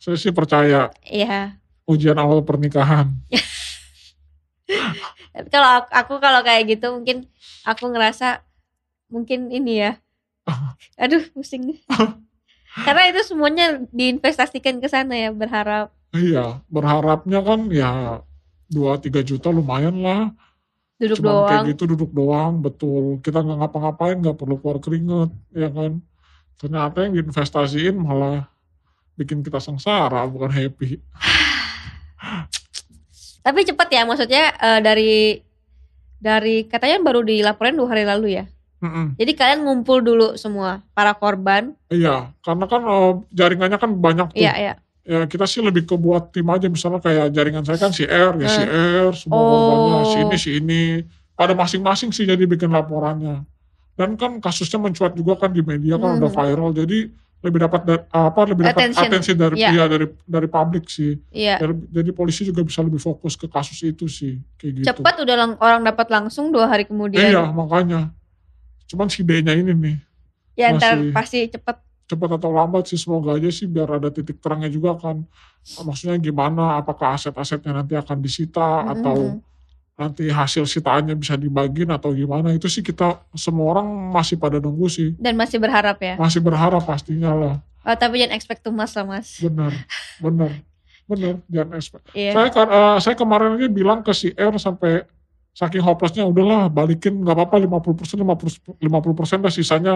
saya 0.00 0.16
sih 0.16 0.32
percaya 0.32 0.88
Iya. 1.04 1.60
ujian 1.84 2.16
awal 2.16 2.40
pernikahan 2.40 3.12
kalau 5.50 5.68
aku, 5.78 5.88
aku 5.90 6.14
kalau 6.18 6.40
kayak 6.42 6.66
gitu 6.68 6.86
mungkin 6.90 7.26
aku 7.62 7.90
ngerasa 7.90 8.42
mungkin 9.06 9.50
ini 9.50 9.82
ya. 9.82 9.92
Aduh 11.02 11.22
pusing. 11.34 11.78
Karena 12.70 13.10
itu 13.10 13.26
semuanya 13.26 13.82
diinvestasikan 13.90 14.78
ke 14.78 14.86
sana 14.86 15.14
ya 15.18 15.30
berharap. 15.30 15.90
iya 16.10 16.58
berharapnya 16.66 17.38
kan 17.38 17.70
ya 17.70 18.18
2-3 18.66 19.22
juta 19.22 19.46
lumayan 19.50 19.94
lah 19.98 20.34
Duduk 20.98 21.22
Cuman 21.22 21.30
doang. 21.30 21.46
kayak 21.48 21.66
gitu 21.70 21.82
duduk 21.86 22.10
doang 22.10 22.52
betul 22.58 23.22
kita 23.22 23.40
nggak 23.40 23.58
ngapa-ngapain 23.62 24.18
nggak 24.18 24.34
perlu 24.34 24.58
keluar 24.58 24.82
keringet 24.82 25.30
ya 25.54 25.70
kan 25.70 26.02
ternyata 26.58 27.06
yang 27.06 27.14
diinvestasiin 27.14 27.94
malah 27.94 28.50
bikin 29.20 29.44
kita 29.44 29.60
sengsara 29.60 30.24
bukan 30.24 30.48
happy 30.48 30.96
Tapi 33.40 33.64
cepet 33.64 33.88
ya 33.88 34.02
maksudnya 34.04 34.52
eh, 34.52 34.80
dari 34.80 35.12
dari 36.20 36.68
katanya 36.68 37.00
baru 37.00 37.24
dilaporin 37.24 37.72
dua 37.72 37.88
hari 37.88 38.04
lalu 38.04 38.36
ya. 38.36 38.44
Mm-mm. 38.80 39.16
Jadi 39.16 39.32
kalian 39.32 39.60
ngumpul 39.60 40.00
dulu 40.00 40.36
semua 40.36 40.80
para 40.92 41.12
korban. 41.12 41.72
iya 41.88 42.32
karena 42.40 42.64
kan 42.64 42.80
eh, 42.80 43.12
jaringannya 43.30 43.76
kan 43.76 43.90
banyak 43.92 44.28
tuh 44.32 44.40
Iya 44.40 44.52
iya. 44.56 44.74
ya 45.02 45.24
kita 45.24 45.44
sih 45.44 45.60
lebih 45.60 45.84
ke 45.84 45.96
buat 45.96 46.28
tim 46.30 46.44
aja 46.46 46.68
misalnya 46.68 47.00
kayak 47.00 47.32
jaringan 47.32 47.64
saya 47.64 47.76
kan 47.76 47.90
si 47.90 48.04
R 48.04 48.36
ya 48.36 48.48
si 48.48 48.62
R 48.64 49.12
semua 49.12 49.36
Oh. 49.36 49.48
korbannya 49.48 50.04
si 50.06 50.18
ini 50.20 50.36
si 50.36 50.50
ini 50.56 50.82
pada 51.32 51.52
masing-masing 51.52 52.12
sih 52.12 52.24
jadi 52.24 52.44
bikin 52.44 52.68
laporannya 52.68 53.44
dan 53.96 54.16
kan 54.16 54.36
kasusnya 54.38 54.76
mencuat 54.76 55.12
juga 55.12 55.36
kan 55.38 55.50
di 55.50 55.60
media 55.60 55.96
kan 55.96 56.14
Hmm. 56.14 56.20
udah 56.20 56.30
viral 56.30 56.70
jadi 56.74 57.08
lebih 57.40 57.58
dapat 57.58 57.80
da- 57.82 58.04
apa 58.10 58.40
lebih 58.44 58.62
dapat 58.62 58.76
Attention. 58.84 59.08
atensi 59.08 59.32
dari 59.32 59.56
Iya. 59.56 59.70
iya, 59.70 59.84
dari 59.86 60.06
dari 60.22 60.44
publik 60.46 60.84
sih 60.86 61.16
Iya. 61.30 61.56
jadi, 61.56 61.74
jadi 61.90 62.10
polisi 62.10 62.44
juga 62.44 62.60
bisa 62.60 62.80
lebih 62.80 62.98
fokus 62.98 63.32
ke 63.32 63.46
kasus 63.46 63.80
itu 63.82 64.04
sih 64.06 64.36
kayak 64.54 64.72
gitu 64.76 64.86
Cepat 64.92 65.14
udah 65.18 65.36
lang- 65.36 65.58
orang 65.58 65.80
dapat 65.82 66.06
langsung 66.08 66.48
dua 66.48 66.66
hari 66.66 66.84
kemudian. 66.84 67.16
iya 67.22 67.48
makanya 67.48 68.12
cuman 68.86 69.06
si 69.06 69.22
D-nya 69.22 69.54
ini 69.54 69.72
nih 69.72 69.96
ya 70.54 70.68
ntar 70.70 71.00
pasti 71.10 71.46
cepet. 71.46 71.76
cepat 72.04 72.30
atau 72.36 72.50
lambat 72.50 72.84
sih 72.84 72.98
semoga 72.98 73.32
aja 73.32 73.48
sih 73.48 73.64
biar 73.64 73.88
ada 73.88 74.10
titik 74.10 74.36
terangnya 74.36 74.66
juga 74.66 74.92
kan 74.94 75.22
maksudnya 75.80 76.18
gimana 76.18 76.76
apakah 76.76 77.14
aset-asetnya 77.14 77.70
nanti 77.72 77.94
akan 77.94 78.18
disita 78.18 78.60
Mhm. 78.82 78.90
atau 78.92 79.16
nanti 80.00 80.24
hasil 80.26 80.64
sitaannya 80.64 81.12
bisa 81.12 81.36
dibagiin 81.36 81.92
atau 81.92 82.10
gimana 82.10 82.50
itu 82.50 82.64
sih 82.66 82.80
kita 82.80 83.20
semua 83.34 83.76
orang 83.76 83.84
masih 84.10 84.34
pada 84.34 84.56
nunggu 84.56 84.88
sih 84.88 85.12
Dan 85.14 85.36
masih 85.36 85.60
berharap 85.60 86.00
ya. 86.00 86.16
masih 86.16 86.40
berharap 86.40 86.80
pastinya 86.82 87.30
lah 87.30 87.54
Oh, 87.80 87.92
tapi 87.94 88.16
jangan 88.16 88.32
expect 88.34 88.60
too 88.60 88.70
much 88.70 88.92
lah 88.92 89.04
mas. 89.04 89.36
benar 89.38 89.72
benar 90.18 90.52
benar 91.04 91.34
jangan 91.46 91.70
expect 91.74 92.04
Iya. 92.12 92.32
saya 92.32 92.48
kan 92.48 92.66
eh, 92.66 92.96
saya 92.98 93.14
kemarin 93.14 93.54
aja 93.54 93.68
bilang 93.68 94.00
ke 94.00 94.12
si 94.12 94.32
R 94.32 94.56
sampai 94.56 95.04
saking 95.50 95.80
hopelessnya 95.80 96.24
udahlah 96.24 96.68
balikin 96.68 97.20
nggak 97.20 97.36
apa-apa 97.36 97.56
50 97.60 97.92
persen 97.94 98.16
50 98.16 98.80
persen 99.12 99.38
dah 99.38 99.50
sisanya 99.50 99.94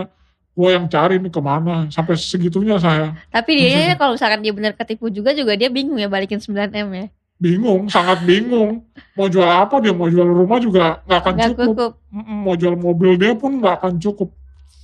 gue 0.50 0.68
yang 0.68 0.86
cari 0.86 1.18
nih 1.18 1.30
ke 1.30 1.40
mana 1.40 1.86
sampai 1.88 2.14
segitunya 2.14 2.76
saya 2.76 3.14
Tapi 3.28 3.50
dia 3.54 3.68
ya 3.84 3.94
kalau 3.94 4.14
misalkan 4.14 4.38
dia 4.38 4.50
benar 4.50 4.72
ketipu 4.72 5.08
juga 5.08 5.30
juga 5.30 5.54
dia 5.54 5.66
bingung 5.66 5.96
ya 5.96 6.06
balikin 6.06 6.38
9 6.38 6.52
m 6.70 6.88
ya. 6.92 7.06
Bingung 7.38 7.90
sangat 7.90 8.23
bingung 8.23 8.87
mau 9.18 9.27
jual 9.27 9.47
apa 9.47 9.83
dia 9.83 9.90
mau 9.90 10.07
jual 10.07 10.25
rumah 10.25 10.62
juga 10.62 11.03
nggak 11.05 11.18
akan 11.18 11.33
Nggak 11.35 11.51
cukup 11.51 11.66
cukup. 11.75 11.92
Mau 12.14 12.55
jual 12.55 12.75
mobil 12.79 13.11
dia 13.18 13.35
pun 13.35 13.59
nggak 13.59 13.75
akan 13.83 13.92
cukup 13.99 14.31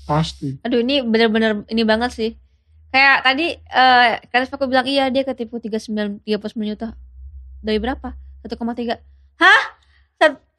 pasti 0.04 0.58
Aduh 0.66 0.82
ini 0.82 1.06
bener-bener 1.06 1.62
ini 1.70 1.82
banget 1.86 2.10
sih. 2.10 2.30
Kayak 2.90 3.22
tadi 3.22 3.54
eh 3.54 4.08
kan 4.34 4.42
aku 4.50 4.66
bilang 4.66 4.82
iya 4.90 5.06
dia 5.14 5.22
ketipu 5.22 5.62
39 5.62 6.26
39 6.26 6.70
juta. 6.74 6.98
Dari 7.62 7.78
berapa? 7.78 8.18
1,3. 8.42 8.98
Hah? 9.38 9.62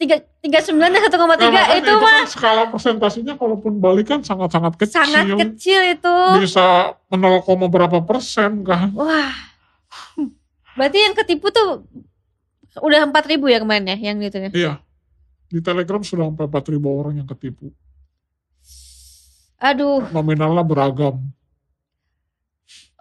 Tiga 0.01 0.17
tiga 0.41 0.57
sembilan 0.57 0.89
dan 0.89 1.01
satu 1.05 1.21
koma 1.21 1.37
Nah, 1.37 1.45
tiga 1.45 1.61
makanya 1.61 1.77
itu 1.77 1.93
mah 2.01 2.13
kan 2.25 2.25
skala 2.25 2.63
persentasenya 2.73 3.33
kalaupun 3.37 3.77
balikan 3.77 4.25
sangat-sangat 4.25 4.73
kecil. 4.81 5.05
sangat 5.05 5.37
kecil 5.37 5.81
itu. 5.85 6.15
Bisa 6.41 6.97
0, 7.13 7.45
berapa 7.69 8.01
persen 8.01 8.65
kan. 8.65 8.89
Wah. 8.97 9.29
Berarti 10.75 10.97
yang 10.99 11.15
ketipu 11.15 11.51
tuh 11.51 11.83
udah 12.79 13.03
empat 13.03 13.27
ribu 13.27 13.51
ya 13.51 13.59
kemarin 13.59 13.91
ya 13.91 13.97
yang 13.99 14.19
itu 14.23 14.37
ya. 14.39 14.49
Iya. 14.51 14.73
Di 15.51 15.59
Telegram 15.59 15.99
sudah 15.99 16.31
sampai 16.31 16.47
4000 16.47 16.87
orang 16.87 17.13
yang 17.19 17.27
ketipu. 17.27 17.75
Aduh. 19.59 20.07
Nominalnya 20.09 20.63
beragam. 20.63 21.19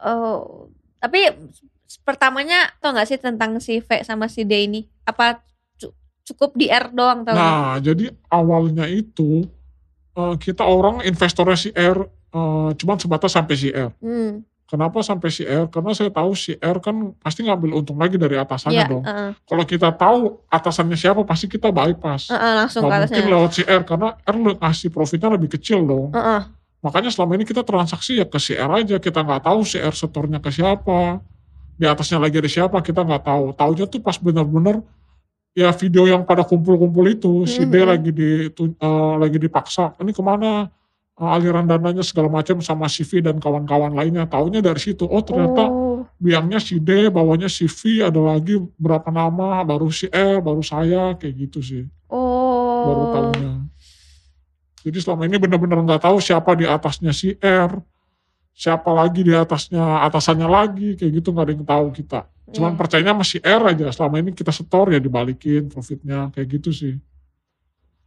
Oh, 0.01 0.67
tapi 0.99 1.31
pertamanya 2.03 2.73
tau 2.83 2.93
gak 2.97 3.09
sih 3.09 3.21
tentang 3.21 3.57
si 3.63 3.79
V 3.79 3.89
sama 4.03 4.27
si 4.27 4.43
D 4.43 4.67
ini? 4.67 4.81
Apa 5.07 5.41
cu- 5.79 5.95
cukup 6.27 6.59
di 6.59 6.67
R 6.67 6.91
doang 6.91 7.23
tau? 7.23 7.37
Nah, 7.37 7.79
jadi 7.79 8.11
awalnya 8.29 8.91
itu 8.91 9.47
eh, 10.19 10.35
kita 10.37 10.67
orang 10.67 11.07
investornya 11.07 11.57
si 11.57 11.71
R 11.71 11.99
eh, 12.09 12.71
cuman 12.75 12.97
sebatas 12.99 13.31
sampai 13.33 13.55
si 13.57 13.69
R. 13.71 13.93
Hmm, 14.03 14.43
Kenapa 14.71 15.03
sampai 15.03 15.35
si 15.35 15.43
R? 15.43 15.67
Karena 15.67 15.91
saya 15.91 16.15
tahu 16.15 16.31
si 16.33 16.55
R 16.55 16.79
kan 16.79 17.11
pasti 17.19 17.43
ngambil 17.43 17.75
untung 17.75 17.99
lagi 17.99 18.15
dari 18.15 18.39
atasannya 18.39 18.79
iya, 18.79 18.87
dong. 18.87 19.03
heeh. 19.03 19.31
Kalau 19.43 19.65
kita 19.67 19.91
tahu 19.91 20.47
atasannya 20.47 20.95
siapa, 20.95 21.27
pasti 21.27 21.51
kita 21.51 21.75
bypass. 21.75 22.31
Heeh, 22.31 22.53
langsung 22.55 22.87
ke 22.87 22.87
Nggak 22.87 23.01
mungkin 23.03 23.19
atasnya. 23.19 23.35
lewat 23.35 23.51
si 23.51 23.63
R 23.67 23.83
karena 23.83 24.09
R 24.23 24.37
ngasih 24.39 24.89
profitnya 24.95 25.29
lebih 25.35 25.51
kecil 25.51 25.83
dong. 25.83 26.15
Heeh. 26.15 26.41
Makanya 26.81 27.11
selama 27.11 27.35
ini 27.35 27.45
kita 27.45 27.67
transaksi 27.67 28.23
ya 28.23 28.31
ke 28.31 28.39
si 28.39 28.55
R 28.55 28.71
aja. 28.71 28.97
Kita 28.97 29.27
nggak 29.27 29.43
tahu 29.43 29.61
si 29.67 29.83
R 29.83 29.91
setornya 29.91 30.39
ke 30.39 30.49
siapa. 30.49 31.19
Di 31.75 31.91
atasnya 31.91 32.23
lagi 32.23 32.39
ada 32.39 32.47
siapa 32.47 32.79
kita 32.79 33.03
nggak 33.03 33.27
tahu. 33.27 33.45
Taunya 33.59 33.91
tuh 33.91 33.99
pas 33.99 34.15
bener-bener 34.17 34.87
ya 35.51 35.75
video 35.75 36.07
yang 36.07 36.23
pada 36.23 36.47
kumpul-kumpul 36.47 37.11
itu 37.11 37.43
si 37.43 37.67
D 37.67 37.75
Mhm. 37.75 37.87
lagi 37.91 38.11
di 38.15 38.31
eh, 38.47 39.15
lagi 39.19 39.35
dipaksa. 39.37 39.99
Ini 39.99 40.15
ke 40.15 40.23
mana 40.23 40.71
aliran 41.21 41.69
dananya 41.69 42.01
segala 42.01 42.33
macam 42.33 42.65
sama 42.65 42.89
si 42.89 43.05
V 43.05 43.21
dan 43.21 43.37
kawan-kawan 43.37 43.93
lainnya. 43.93 44.25
Taunya 44.25 44.65
dari 44.65 44.81
situ. 44.81 45.05
Oh 45.05 45.21
ternyata 45.21 45.69
Oh, 45.69 46.09
biangnya 46.17 46.57
si 46.57 46.81
D, 46.81 47.13
bawahnya 47.13 47.49
si 47.53 47.69
V, 47.69 48.01
ada 48.01 48.21
lagi 48.21 48.57
berapa 48.81 49.13
nama, 49.13 49.61
baru 49.65 49.93
si 49.93 50.09
R, 50.09 50.41
baru 50.41 50.65
saya, 50.65 51.13
kayak 51.17 51.35
gitu 51.49 51.61
sih. 51.61 51.85
Baru 52.09 53.03
oh, 53.05 53.13
tahunya. 53.13 53.53
Jadi 54.81 54.99
selama 55.01 55.29
ini 55.29 55.37
benar-benar 55.37 55.85
nggak 55.85 56.03
tahu 56.09 56.17
siapa 56.25 56.57
di 56.57 56.65
atasnya 56.65 57.13
si 57.13 57.37
R, 57.37 57.85
siapa 58.57 58.89
lagi 58.97 59.21
di 59.21 59.33
atasnya, 59.37 60.09
atasannya 60.09 60.49
lagi, 60.49 60.97
kayak 60.97 61.21
gitu 61.21 61.37
nggak 61.37 61.45
ada 61.45 61.53
yang 61.53 61.67
tahu 61.69 61.87
kita. 61.93 62.21
Cuman 62.51 62.73
Iya. 62.75 62.79
percayanya 62.81 63.15
masih 63.15 63.39
R 63.45 63.63
aja, 63.77 63.87
selama 63.93 64.17
ini 64.25 64.33
kita 64.33 64.51
setor 64.51 64.91
ya 64.91 64.99
dibalikin 64.99 65.69
profitnya, 65.69 66.33
kayak 66.33 66.49
gitu 66.61 66.73
sih. 66.73 66.95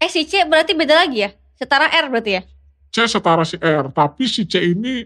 Eh 0.02 0.10
si 0.10 0.26
C 0.26 0.44
berarti 0.50 0.74
beda 0.74 0.98
lagi 0.98 1.24
ya? 1.24 1.32
Setara 1.56 1.88
R 1.94 2.10
berarti 2.10 2.32
ya? 2.38 2.42
C 2.94 3.10
setara 3.10 3.42
si 3.42 3.58
R, 3.58 3.90
tapi 3.90 4.30
si 4.30 4.46
C 4.46 4.62
ini 4.62 5.02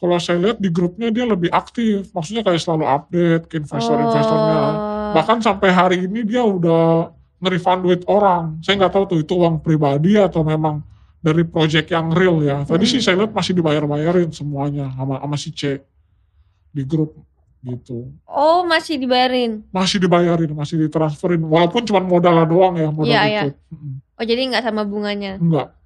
kalau 0.00 0.18
saya 0.18 0.42
lihat 0.42 0.58
di 0.58 0.66
grupnya 0.72 1.14
dia 1.14 1.22
lebih 1.28 1.52
aktif, 1.54 2.10
maksudnya 2.10 2.42
kayak 2.42 2.58
selalu 2.58 2.88
update 2.88 3.44
ke 3.46 3.62
investor-investornya. 3.62 4.58
Oh. 4.58 5.12
Bahkan 5.14 5.38
sampai 5.44 5.68
hari 5.70 5.96
ini 6.10 6.26
dia 6.26 6.42
udah 6.42 7.12
nge-refund 7.38 7.80
duit 7.86 8.02
orang. 8.10 8.58
Saya 8.64 8.80
nggak 8.80 8.92
tahu 8.96 9.04
tuh 9.06 9.18
itu 9.22 9.32
uang 9.38 9.62
pribadi 9.62 10.16
atau 10.18 10.42
memang 10.42 10.82
dari 11.20 11.44
project 11.44 11.92
yang 11.92 12.10
real 12.10 12.40
ya. 12.40 12.64
Tadi 12.64 12.82
Hmm. 12.82 12.92
sih 12.96 13.00
saya 13.04 13.20
lihat 13.22 13.36
masih 13.36 13.52
dibayar-bayarin 13.52 14.32
semuanya 14.32 14.88
sama 14.96 15.20
sama 15.20 15.36
si 15.36 15.52
C 15.52 15.84
di 16.72 16.82
grup 16.82 17.14
gitu. 17.60 18.08
Oh 18.24 18.64
masih 18.64 18.96
dibayarin. 18.96 19.68
Masih 19.68 20.00
dibayarin, 20.00 20.50
masih 20.56 20.80
ditransferin. 20.80 21.44
Walaupun 21.44 21.84
cuma 21.84 22.00
modalnya 22.00 22.48
doang 22.48 22.74
ya, 22.80 22.88
modal 22.88 23.12
ikut. 23.12 23.54
Mm-mm. 23.68 23.94
Oh 24.16 24.24
jadi 24.24 24.40
nggak 24.48 24.64
sama 24.64 24.82
bunganya. 24.88 25.36
Enggak. 25.36 25.76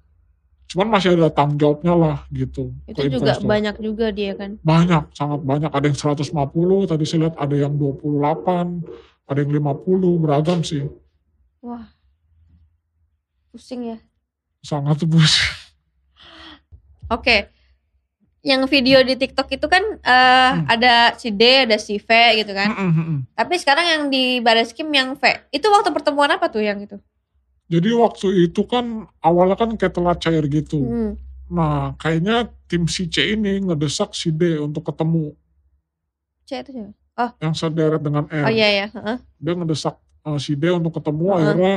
Cuman 0.65 0.87
masih 0.89 1.13
ada 1.13 1.29
tanggung 1.29 1.61
jawabnya 1.61 1.93
lah 1.93 2.17
gitu. 2.29 2.73
Itu 2.89 2.99
ke 2.99 3.07
juga 3.07 3.31
investor. 3.37 3.47
banyak 3.47 3.75
juga 3.79 4.05
dia 4.09 4.33
kan. 4.33 4.57
Banyak, 4.59 5.13
sangat 5.13 5.39
banyak. 5.45 5.71
Ada 5.71 5.85
yang 5.87 5.97
150, 5.97 6.89
tadi 6.89 7.03
saya 7.05 7.19
lihat 7.29 7.35
ada 7.37 7.55
yang 7.55 7.73
28, 7.77 8.81
ada 9.25 9.39
yang 9.39 9.51
50, 9.53 10.17
beragam 10.17 10.59
sih. 10.65 10.89
Wah. 11.61 11.85
Pusing 13.49 13.95
ya. 13.95 13.97
Sangat 14.59 15.05
bus. 15.05 15.39
Oke. 17.07 17.47
Yang 18.45 18.69
video 18.69 19.01
di 19.01 19.17
TikTok 19.17 19.49
itu 19.49 19.65
kan 19.65 19.81
eh, 19.81 20.51
Hmm. 20.53 20.65
ada 20.69 21.17
si 21.17 21.33
D, 21.33 21.65
ada 21.65 21.77
si 21.81 21.97
V 21.97 22.09
gitu 22.37 22.53
kan. 22.53 22.69
Tapi 23.33 23.53
sekarang 23.57 23.85
yang 23.85 24.03
di 24.09 24.37
Baris 24.37 24.69
Kim 24.69 24.89
yang 24.93 25.17
V, 25.17 25.23
itu 25.49 25.65
waktu 25.65 25.89
pertemuan 25.89 26.29
apa 26.29 26.45
tuh 26.45 26.61
yang 26.61 26.77
itu? 26.77 26.97
Jadi 27.65 27.89
waktu 27.97 28.27
itu 28.45 28.61
kan 28.69 29.09
awalnya 29.25 29.57
kan 29.57 29.73
kayak 29.73 29.93
telat 29.97 30.17
cair 30.21 30.45
gitu. 30.45 30.79
Hmm. 30.85 31.11
Nah 31.49 31.97
kayaknya 31.97 32.49
tim 32.69 32.85
si 32.85 33.09
C 33.09 33.33
ini 33.33 33.57
ngedesak 33.61 34.13
si 34.13 34.29
D 34.29 34.61
untuk 34.61 34.85
ketemu 34.85 35.33
C 36.45 36.61
itu 36.61 36.71
siapa? 36.77 37.25
yang 37.41 37.53
sederet 37.57 38.01
dengan 38.05 38.29
R. 38.29 38.45
Oh 38.45 38.53
iya 38.53 38.69
ya. 38.85 38.87
Heeh. 38.93 39.17
Dia 39.41 39.53
ngedesak 39.57 39.97
eh, 39.97 40.37
si 40.37 40.53
D 40.53 40.69
untuk 40.69 40.93
ketemu 40.93 41.25
Heeh. 41.25 41.37
akhirnya 41.41 41.73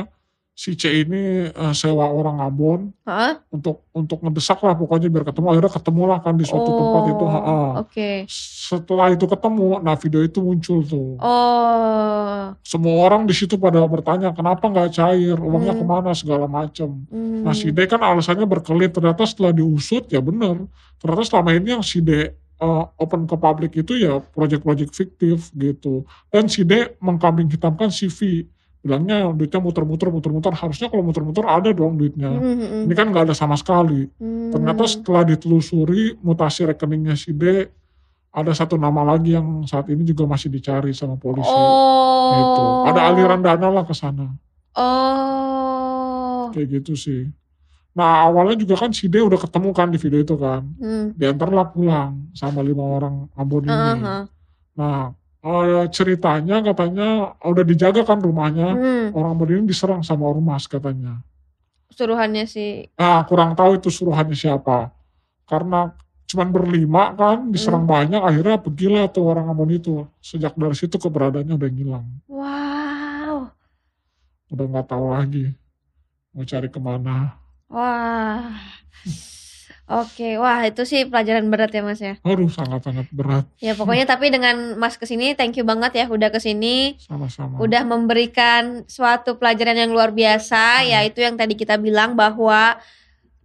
si 0.59 0.75
C 0.75 1.07
ini 1.07 1.47
eh, 1.47 1.71
sewa 1.71 2.11
orang 2.11 2.43
Ambon 2.43 2.91
Heeh. 3.07 3.39
untuk 3.47 3.87
untuk 3.95 4.19
ngedesak 4.19 4.59
lah 4.59 4.75
pokoknya 4.75 5.07
biar 5.07 5.23
ketemu 5.23 5.55
akhirnya 5.55 5.71
ketemu 5.71 6.01
lah 6.03 6.19
kan 6.19 6.35
di 6.35 6.43
suatu 6.43 6.67
tempat 6.67 7.03
itu. 7.15 7.23
Oh, 7.23 7.31
ha-ha. 7.31 7.59
Oke. 7.79 8.27
Setelah 8.27 9.07
itu 9.15 9.23
ketemu, 9.23 9.79
nah 9.79 9.95
video 9.95 10.19
itu 10.19 10.43
muncul 10.43 10.83
tuh. 10.83 11.15
Oh. 11.15 12.51
Semua 12.59 13.07
orang 13.07 13.23
di 13.23 13.31
situ 13.31 13.55
pada 13.55 13.79
bertanya 13.87 14.35
kenapa 14.35 14.67
nggak 14.67 14.99
cair, 14.99 15.39
uangnya 15.39 15.79
Hmm. 15.79 15.79
ke 15.79 15.85
mana 15.87 16.11
segala 16.11 16.43
macam. 16.43 17.07
Hmm. 17.07 17.47
Nah 17.47 17.55
si 17.55 17.71
D 17.71 17.79
kan 17.87 18.03
alasannya 18.03 18.43
berkelit, 18.43 18.91
ternyata 18.91 19.23
setelah 19.23 19.55
diusut 19.55 20.11
ya 20.11 20.19
bener. 20.19 20.67
Ternyata 20.99 21.23
selama 21.23 21.55
ini 21.55 21.79
yang 21.79 21.83
si 21.87 22.03
D 22.03 22.35
uh, 22.59 22.83
open 22.99 23.23
ke 23.31 23.35
publik 23.39 23.79
itu 23.79 23.95
ya 23.95 24.19
proyek-proyek 24.19 24.91
fiktif 24.91 25.55
gitu. 25.55 26.03
Dan 26.27 26.51
si 26.51 26.67
D 26.67 26.99
mengkambing 26.99 27.47
hitamkan 27.47 27.87
CV. 27.87 28.43
Bilangnya 28.79 29.27
duitnya 29.35 29.59
muter-muter, 29.59 30.07
muter-muter. 30.07 30.55
Harusnya 30.55 30.87
kalau 30.87 31.03
muter-muter 31.03 31.43
ada 31.43 31.69
dong 31.75 31.99
duitnya. 31.99 32.31
Hmm, 32.31 32.55
hmm. 32.55 32.83
Ini 32.87 32.93
kan 32.95 33.11
nggak 33.11 33.27
ada 33.27 33.35
sama 33.35 33.59
sekali. 33.59 34.07
Hmm. 34.15 34.55
Ternyata 34.55 34.87
setelah 34.87 35.27
ditelusuri 35.27 36.15
mutasi 36.23 36.63
rekeningnya 36.63 37.19
si 37.19 37.35
D, 37.35 37.67
ada 38.31 38.51
satu 38.55 38.79
nama 38.79 39.03
lagi 39.03 39.35
yang 39.35 39.67
saat 39.67 39.91
ini 39.91 40.07
juga 40.07 40.23
masih 40.23 40.47
dicari 40.47 40.95
sama 40.95 41.19
polisi. 41.19 41.51
Oh. 41.51 42.31
Gitu. 42.39 42.63
Ada 42.93 43.01
aliran 43.11 43.41
dana 43.43 43.67
lah 43.67 43.83
ke 43.83 43.91
sana. 43.91 44.31
Oh. 44.79 46.47
Kayak 46.55 46.79
gitu 46.79 46.95
sih. 46.95 47.27
Nah 47.99 48.31
awalnya 48.31 48.63
juga 48.63 48.79
kan 48.79 48.95
si 48.95 49.11
D 49.11 49.19
udah 49.19 49.35
ketemu 49.35 49.69
kan 49.75 49.91
di 49.91 49.99
video 49.99 50.23
itu 50.23 50.39
kan. 50.39 50.63
Hmm. 50.79 51.11
Diantarlah 51.19 51.67
pulang 51.73 52.31
sama 52.31 52.63
lima 52.63 52.85
orang 52.85 53.27
Ambon 53.35 53.67
ini. 53.67 53.75
Heeh, 53.75 53.95
heeh. 53.99 54.23
Nah 54.79 55.11
eh, 55.43 55.85
ceritanya 55.91 56.59
katanya 56.63 57.35
udah 57.43 57.63
dijaga 57.63 58.03
kan 58.03 58.19
rumahnya. 58.19 58.69
Hmm. 58.75 59.05
Orang 59.15 59.39
ini 59.47 59.69
diserang 59.69 60.03
sama 60.03 60.27
ormas 60.27 60.67
katanya. 60.67 61.23
Suruhannya 61.89 62.45
si 62.45 62.85
Nah 62.95 63.25
kurang 63.25 63.55
tahu 63.55 63.79
itu 63.79 63.89
suruhannya 63.91 64.35
siapa. 64.35 64.91
Karena 65.49 65.91
cuman 66.29 66.49
berlima 66.53 67.17
kan 67.17 67.49
diserang 67.49 67.89
Hmm. 67.89 67.93
banyak 67.95 68.21
akhirnya 68.21 68.57
pergilah 68.61 69.05
tuh 69.09 69.25
orang 69.25 69.49
Ambon 69.49 69.73
itu. 69.73 70.05
Sejak 70.21 70.53
dari 70.53 70.75
situ 70.77 70.95
keberadaannya 70.99 71.55
udah 71.55 71.69
ngilang. 71.71 72.05
Wow. 72.29 73.35
Udah 74.53 74.65
nggak 74.69 74.87
tahu 74.89 75.05
lagi 75.09 75.45
mau 76.33 76.45
cari 76.45 76.69
ke 76.69 76.79
mana. 76.79 77.35
Wah. 77.69 78.53
Oke, 79.89 80.37
wah 80.37 80.61
itu 80.69 80.85
sih 80.85 81.09
pelajaran 81.09 81.49
berat 81.49 81.73
ya 81.73 81.81
Mas 81.81 81.97
ya. 81.97 82.13
Aduh 82.21 82.45
sangat-sangat 82.45 83.09
berat. 83.09 83.49
Ya 83.57 83.73
pokoknya 83.73 84.05
tapi 84.05 84.29
dengan 84.29 84.77
Mas 84.77 85.01
ke 85.01 85.09
sini, 85.09 85.33
thank 85.33 85.57
you 85.57 85.65
banget 85.65 85.97
ya 85.97 86.05
udah 86.05 86.29
ke 86.29 86.37
sini, 86.37 86.93
Sama-sama. 87.01 87.57
udah 87.57 87.81
memberikan 87.89 88.85
suatu 88.85 89.41
pelajaran 89.41 89.73
yang 89.73 89.89
luar 89.89 90.13
biasa, 90.13 90.85
Hmm. 90.85 90.93
yaitu 90.93 91.25
yang 91.25 91.33
tadi 91.33 91.57
kita 91.57 91.81
bilang 91.81 92.13
bahwa 92.13 92.77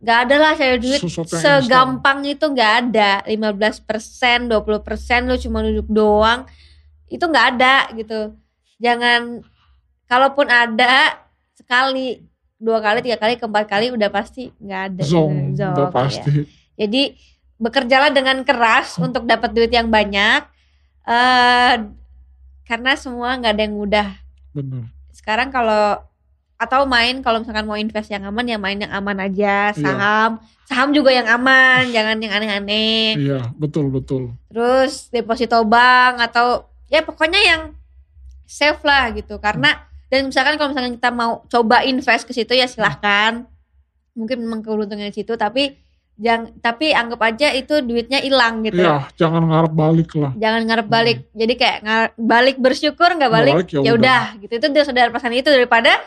nggak 0.05 0.19
ada 0.29 0.37
lah 0.37 0.53
cari 0.53 0.77
duit 0.77 1.01
segampang 1.33 2.21
itu 2.29 2.45
nggak 2.45 2.73
ada. 2.93 3.25
15%, 3.25 4.45
20% 4.45 5.25
lu 5.25 5.41
cuma 5.41 5.65
duduk 5.65 5.89
doang, 5.89 6.45
itu 7.09 7.25
nggak 7.25 7.47
ada 7.57 7.89
gitu. 7.97 8.37
Jangan, 8.77 9.41
kalaupun 10.05 10.45
ada 10.53 11.25
sekali, 11.57 12.21
dua 12.65 12.81
kali, 12.81 12.99
tiga 13.01 13.21
kali, 13.21 13.37
keempat 13.37 13.65
kali 13.67 13.93
udah 13.93 14.09
pasti 14.09 14.49
nggak 14.57 14.81
ada. 14.89 15.03
Zong, 15.05 15.53
Zong, 15.53 15.77
udah 15.77 15.87
ya. 15.87 15.93
pasti. 15.93 16.31
Jadi 16.75 17.03
bekerjalah 17.55 18.09
dengan 18.09 18.41
keras 18.41 18.97
Hmm. 18.97 19.07
untuk 19.07 19.23
dapat 19.25 19.53
duit 19.53 19.69
yang 19.69 19.89
banyak. 19.89 20.49
eh 21.05 21.75
karena 22.65 22.97
semua 22.97 23.37
nggak 23.37 23.53
ada 23.53 23.63
yang 23.63 23.77
mudah. 23.77 24.09
Bener. 24.51 24.89
Sekarang 25.13 25.53
kalau 25.53 26.01
atau 26.57 26.89
main 26.89 27.21
kalau 27.21 27.45
misalkan 27.45 27.67
mau 27.67 27.77
invest 27.77 28.09
yang 28.09 28.25
aman 28.25 28.47
ya 28.47 28.57
main 28.57 28.79
yang 28.79 28.89
aman 28.89 29.21
aja 29.21 29.69
Iya. 29.69 29.77
saham 29.77 30.31
saham 30.65 30.95
juga 30.95 31.11
yang 31.11 31.29
aman 31.29 31.91
jangan 31.91 32.17
yang 32.17 32.33
aneh-aneh 32.33 33.19
Iya, 33.19 33.41
betul 33.53 33.91
betul. 33.91 34.33
terus 34.49 35.11
deposito 35.11 35.61
bank 35.61 36.25
atau 36.25 36.65
ya 36.87 37.03
pokoknya 37.03 37.41
yang 37.43 37.63
safe 38.47 38.81
lah 38.81 39.13
gitu 39.13 39.37
karena 39.37 39.77
Dan 40.15 40.31
misalkan 40.31 40.55
kalau 40.55 40.71
misalkan 40.71 40.95
kita 40.95 41.11
mau 41.11 41.43
coba 41.51 41.83
invest 41.83 42.23
ke 42.23 42.31
situ 42.31 42.55
ya 42.55 42.71
silahkan. 42.71 43.51
Mungkin 44.15 44.47
memang 44.47 44.63
keberuntungan 44.63 45.11
di 45.11 45.17
situ 45.19 45.35
tapi 45.35 45.75
jangan 46.15 46.55
tapi 46.63 46.95
anggap 46.95 47.19
aja 47.27 47.51
itu 47.51 47.83
duitnya 47.83 48.23
hilang 48.23 48.63
gitu. 48.63 48.79
Iya, 48.79 49.11
jangan 49.19 49.43
ngarep 49.51 49.75
balik 49.75 50.15
lah. 50.15 50.31
Jangan 50.39 50.61
ngarep 50.71 50.87
balik. 50.87 51.19
Jadi 51.35 51.55
kayak 51.59 51.79
ngar- 51.83 52.15
balik 52.15 52.63
bersyukur 52.63 53.11
nggak 53.11 53.33
balik, 53.35 53.55
balik, 53.59 53.69
ya 53.75 53.81
ya 53.83 53.93
udah. 53.99 54.23
gitu. 54.39 54.53
Itu 54.55 54.67
dia 54.71 54.87
saudara 54.87 55.11
pesan 55.11 55.35
itu 55.35 55.51
daripada 55.51 55.99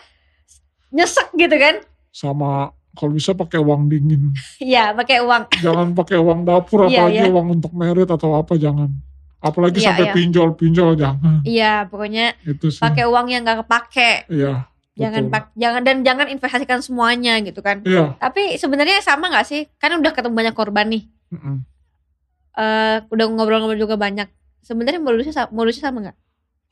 nyesek 0.96 1.36
gitu 1.36 1.56
kan. 1.60 1.84
Sama 2.16 2.72
kalau 2.96 3.12
bisa 3.12 3.36
pakai 3.36 3.60
uang 3.60 3.92
dingin. 3.92 4.32
Iya, 4.64 4.96
pakai 4.96 5.20
uang. 5.20 5.52
jangan 5.60 5.92
pakai 5.92 6.16
uang 6.16 6.48
dapur 6.48 6.80
Iya, 6.88 7.04
apalagi 7.04 7.28
iya. 7.28 7.28
uang 7.28 7.48
untuk 7.60 7.76
merit 7.76 8.08
atau 8.08 8.40
apa 8.40 8.56
jangan. 8.56 8.88
Apalagi 9.38 9.78
Iya, 9.80 9.94
sampai 9.94 10.06
iya. 10.10 10.14
pinjol-pinjol 10.18 10.90
jangan. 10.98 11.40
Iya, 11.46 11.74
pokoknya 11.88 12.34
pakai 12.82 13.06
uang 13.06 13.28
yang 13.30 13.46
nggak 13.46 13.66
kepake. 13.66 14.12
Iya. 14.34 14.66
Jangan 14.98 15.30
pak, 15.30 15.54
jangan 15.54 15.82
dan 15.86 16.02
jangan 16.02 16.26
investasikan 16.26 16.82
semuanya 16.82 17.38
gitu 17.46 17.62
kan. 17.62 17.86
Iya. 17.86 18.18
Tapi 18.18 18.58
sebenarnya 18.58 18.98
sama 19.06 19.30
nggak 19.30 19.46
sih? 19.46 19.70
Kan 19.78 19.94
udah 20.02 20.10
ketemu 20.10 20.34
banyak 20.34 20.56
korban 20.58 20.90
nih. 20.90 21.04
mm-mm. 21.28 21.60
eh 22.58 22.98
udah 23.14 23.26
ngobrol-ngobrol 23.30 23.78
juga 23.78 23.94
banyak. 23.94 24.26
Sebenarnya 24.66 24.98
modusnya 24.98 25.46
modusnya 25.54 25.94
sama 25.94 25.98
nggak? 26.10 26.18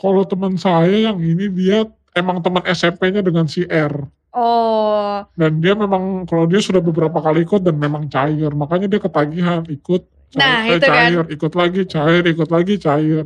Kalau 0.01 0.25
teman 0.25 0.58
saya 0.58 1.13
yang 1.13 1.21
ini 1.21 1.45
dia 1.54 1.86
emang 2.17 2.41
teman 2.41 2.65
SMP-nya 2.65 3.21
dengan 3.21 3.45
si 3.45 3.62
R. 3.69 3.93
Oh, 4.36 5.23
Dan 5.39 5.63
dia 5.63 5.78
memang 5.80 6.28
kalau 6.28 6.43
dia 6.43 6.60
sudah 6.60 6.84
beberapa 6.84 7.23
kali 7.23 7.47
ikut 7.47 7.63
dan 7.63 7.80
memang 7.80 8.12
cair. 8.12 8.51
Makanya 8.51 8.91
dia 8.91 8.99
ketagihan 8.99 9.63
ikut. 9.69 10.04
Cair, 10.36 10.43
Nah, 10.43 10.60
eh, 10.62 10.76
itu 10.76 10.86
kan. 10.86 10.95
cair, 11.08 11.24
ikut 11.32 11.54
lagi 11.56 11.82
cair, 11.88 12.24
ikut 12.24 12.50
lagi 12.52 12.76
cair. 12.78 13.26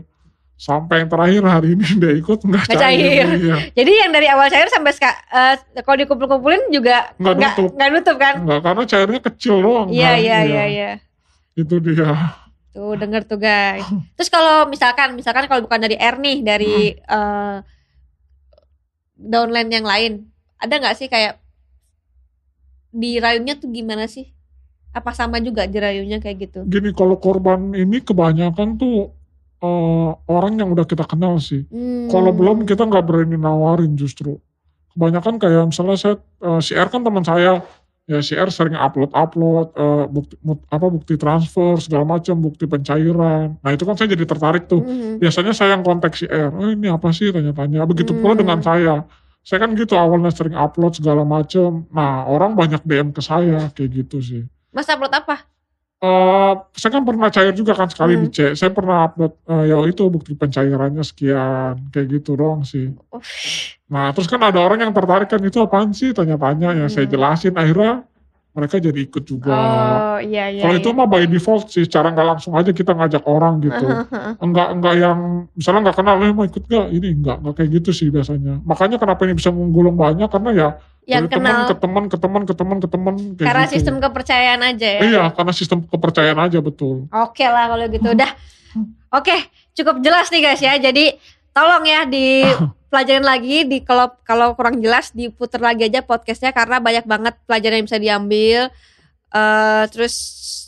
Sampai 0.56 1.02
yang 1.02 1.10
terakhir 1.10 1.42
hari 1.42 1.68
ini 1.74 1.88
dia 2.04 2.14
ikut 2.14 2.40
nggak 2.40 2.64
Nggak 2.68 2.78
cair. 2.78 3.00
cair. 3.00 3.28
Iya. 3.40 3.58
jadi 3.74 3.92
yang 4.06 4.12
dari 4.12 4.28
awal 4.28 4.48
cair 4.48 4.68
sampai 4.68 4.92
eh, 4.94 5.56
kalau 5.82 5.98
dikumpul-kumpulin 5.98 6.68
juga 6.70 7.16
Nggak 7.16 7.34
nggak 7.36 7.52
nutup. 7.56 7.70
nggak 7.74 7.90
nutup 7.96 8.16
kan? 8.20 8.36
Enggak, 8.44 8.60
karena 8.62 8.84
cairnya 8.86 9.20
kecil 9.24 9.56
doang. 9.60 9.88
Iya 9.90 10.12
kan. 10.12 10.20
iya 10.20 10.38
iya 10.44 10.64
iya. 10.68 10.90
Itu 11.56 11.80
dia. 11.80 12.12
Tuh 12.70 12.94
denger 12.94 13.26
tuh 13.26 13.40
guys. 13.40 13.82
Terus 14.14 14.30
kalau 14.30 14.70
misalkan 14.70 15.18
misalkan 15.18 15.50
kalau 15.50 15.66
bukan 15.66 15.80
dari 15.80 15.98
R 15.98 16.16
nih 16.20 16.38
dari 16.46 16.94
eh 16.94 17.58
downline 19.16 19.68
yang 19.68 19.84
lain, 19.84 20.12
ada 20.56 20.76
nggak 20.76 20.96
sih 20.96 21.08
kayak 21.08 21.40
dirayunya 22.92 23.56
tuh 23.56 23.70
gimana 23.70 24.08
sih? 24.08 24.32
Apa 24.90 25.14
sama 25.14 25.38
juga 25.38 25.64
dirayunya 25.64 26.18
kayak 26.18 26.38
gitu? 26.44 26.60
Gini, 26.66 26.90
kalau 26.92 27.16
korban 27.16 27.72
ini 27.72 28.02
kebanyakan 28.02 28.76
tuh 28.76 29.14
eh, 29.60 30.10
orang 30.26 30.58
yang 30.58 30.70
udah 30.72 30.84
kita 30.84 31.06
kenal 31.06 31.38
sih. 31.38 31.68
Hmm. 31.70 32.08
Kalau 32.08 32.32
belum 32.32 32.64
kita 32.64 32.84
nggak 32.84 33.06
berani 33.06 33.36
nawarin 33.36 33.94
justru. 33.94 34.42
Kebanyakan 34.94 35.38
kayak 35.38 35.70
misalnya 35.70 35.96
saya 35.96 36.16
eh, 36.42 36.60
si 36.60 36.74
R 36.74 36.90
kan 36.90 37.06
teman 37.06 37.22
saya, 37.22 37.62
ya 38.10 38.18
si 38.20 38.34
R 38.34 38.50
sering 38.50 38.74
upload 38.74 39.14
upload 39.14 39.70
bukti 40.10 40.34
mut- 40.42 40.66
apa 40.68 40.90
bukti 40.90 41.14
transfer 41.14 41.78
segala 41.78 42.10
macam 42.10 42.42
bukti 42.42 42.66
pencairan. 42.66 43.62
Nah 43.62 43.70
itu 43.70 43.86
kan 43.86 43.94
saya 43.94 44.10
jadi 44.10 44.26
tertarik 44.26 44.66
tuh. 44.66 44.82
Mhm. 44.82 45.22
Biasanya 45.22 45.54
saya 45.54 45.78
yang 45.78 45.86
kontak 45.86 46.18
si 46.18 46.26
R, 46.26 46.50
oh 46.50 46.74
ini 46.74 46.90
apa 46.90 47.14
sih 47.14 47.30
tanya-tanya. 47.30 47.86
Begitu 47.86 48.18
pula 48.18 48.34
Hmm. 48.34 48.42
dengan 48.42 48.60
saya. 48.66 49.06
Saya 49.40 49.64
kan 49.64 49.72
gitu 49.74 49.94
awalnya 49.94 50.34
sering 50.34 50.58
upload 50.58 50.98
segala 50.98 51.22
macam. 51.22 51.86
Nah 51.94 52.26
orang 52.26 52.58
banyak 52.58 52.82
DM 52.82 53.14
ke 53.14 53.22
saya 53.22 53.70
kayak 53.72 53.92
gitu 54.04 54.18
sih. 54.20 54.44
Mas 54.70 54.88
upload 54.88 55.12
apa? 55.12 55.36
Eh, 56.00 56.54
saya 56.80 56.92
kan 56.96 57.04
pernah 57.04 57.28
cair 57.28 57.52
juga 57.52 57.76
kan 57.76 57.92
sekali 57.92 58.16
Hmm. 58.16 58.24
di 58.24 58.30
C. 58.32 58.38
Saya 58.56 58.72
pernah 58.72 59.04
upload 59.04 59.36
eh, 59.52 59.64
ya 59.68 59.78
itu 59.84 60.08
bukti 60.08 60.32
pencairannya 60.32 61.04
sekian 61.04 61.92
kayak 61.92 62.08
gitu 62.08 62.40
doang 62.40 62.64
sih. 62.64 62.96
Oh, 63.12 63.20
Nah 63.92 64.14
terus 64.16 64.32
kan 64.32 64.40
ada 64.40 64.64
orang 64.64 64.80
yang 64.80 64.94
tertarik 64.96 65.28
kan 65.28 65.42
itu 65.44 65.60
apaan 65.60 65.92
sih 65.92 66.16
tanya-tanya 66.16 66.72
ya 66.72 66.86
saya 66.88 67.04
Hmm. 67.04 67.14
jelasin 67.14 67.52
akhirnya 67.52 68.08
mereka 68.50 68.80
jadi 68.80 68.96
ikut 68.96 69.24
juga. 69.28 69.52
Oh 69.52 70.18
iya 70.24 70.48
iya. 70.50 70.64
Kalau 70.64 70.76
iya. 70.78 70.82
itu 70.82 70.90
mah 70.96 71.08
by 71.10 71.28
default 71.28 71.68
sih 71.68 71.84
cara 71.84 72.16
nggak 72.16 72.28
langsung 72.32 72.56
aja 72.56 72.72
kita 72.72 72.96
ngajak 72.96 73.24
orang 73.28 73.60
gitu. 73.60 73.86
Enggak 74.40 74.68
enggak 74.80 74.94
yang 75.04 75.20
misalnya 75.52 75.80
nggak 75.84 75.98
kenal 76.00 76.16
eh 76.24 76.32
mau 76.32 76.48
ikut 76.48 76.64
gak 76.64 76.88
ini 76.96 77.08
enggak 77.12 77.44
enggak 77.44 77.54
kayak 77.60 77.70
gitu 77.76 77.92
sih 77.92 78.08
biasanya. 78.08 78.64
Makanya 78.64 78.98
kenapa 79.04 79.28
ini 79.28 79.36
bisa 79.36 79.52
menggulung 79.52 80.00
banyak 80.00 80.32
karena 80.32 80.50
ya 80.56 80.68
yang 81.10 81.26
dari 81.26 81.34
teman 81.42 81.50
kenal 81.50 81.66
ke 81.66 81.76
teman 81.82 82.04
ke 82.06 82.18
teman 82.22 82.42
ke 82.46 82.54
teman 82.54 82.78
ke 82.78 82.88
teman 82.88 83.16
karena 83.42 83.66
gitu. 83.66 83.74
sistem 83.74 83.96
kepercayaan 83.98 84.62
aja 84.62 84.88
ya. 84.88 85.02
Iya 85.02 85.24
karena 85.34 85.54
sistem 85.58 85.80
kepercayaan 85.90 86.40
aja 86.46 86.62
betul. 86.62 87.10
Oke 87.10 87.50
lah 87.50 87.66
kalau 87.66 87.86
gitu 87.90 88.08
udah. 88.14 88.32
Oke, 89.10 89.34
cukup 89.74 90.06
jelas 90.06 90.30
nih 90.30 90.42
guys 90.46 90.62
ya. 90.62 90.78
Jadi 90.78 91.18
tolong 91.50 91.82
ya 91.82 92.06
di 92.06 92.46
pelajaran 92.94 93.26
lagi 93.34 93.66
di 93.66 93.82
kalau 93.82 94.14
kalau 94.22 94.54
kurang 94.54 94.78
jelas 94.78 95.10
diputar 95.10 95.58
lagi 95.66 95.90
aja 95.90 96.06
podcastnya 96.06 96.54
karena 96.54 96.78
banyak 96.78 97.10
banget 97.10 97.34
pelajaran 97.50 97.82
yang 97.82 97.88
bisa 97.90 97.98
diambil. 97.98 98.70
Eh 99.30 99.84
terus 99.94 100.16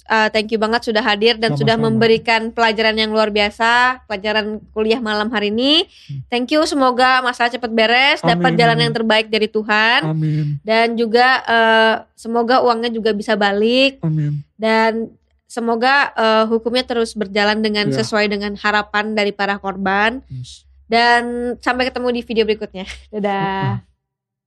eh, 0.05 0.29
thank 0.29 0.51
you 0.51 0.59
banget 0.59 0.85
sudah 0.85 1.01
hadir 1.01 1.33
dan 1.35 1.55
sudah 1.55 1.73
Sama-sama. 1.73 1.97
memberikan 1.97 2.41
pelajaran 2.51 2.93
yang 2.93 3.09
luar 3.09 3.29
biasa, 3.29 4.03
pelajaran 4.05 4.59
kuliah 4.69 4.99
malam 4.99 5.31
hari 5.31 5.49
ini. 5.49 5.87
Thank 6.27 6.51
you, 6.51 6.61
semoga 6.65 7.23
masalah 7.23 7.49
cepat 7.49 7.71
beres, 7.71 8.19
dapat 8.21 8.53
jalan 8.53 8.75
amin. 8.75 8.83
yang 8.85 8.93
terbaik 8.93 9.27
dari 9.27 9.47
Tuhan 9.47 9.99
Amin. 10.05 10.61
dan 10.61 10.93
juga 10.93 11.41
eh, 11.41 11.95
semoga 12.13 12.61
uangnya 12.61 12.91
juga 12.91 13.11
bisa 13.11 13.33
balik 13.33 13.97
Amin. 14.03 14.43
dan 14.55 15.09
semoga 15.47 16.11
eh, 16.13 16.43
hukumnya 16.45 16.83
terus 16.83 17.11
berjalan 17.11 17.59
dengan 17.59 17.89
Iya. 17.89 18.03
sesuai 18.03 18.29
dengan 18.29 18.53
harapan 18.55 19.11
dari 19.11 19.31
para 19.31 19.57
korban 19.57 20.21
Yes. 20.27 20.63
dan 20.85 21.55
sampai 21.59 21.87
ketemu 21.87 22.07
di 22.13 22.21
video 22.21 22.43
berikutnya 22.45 22.85
dadah 23.15 23.79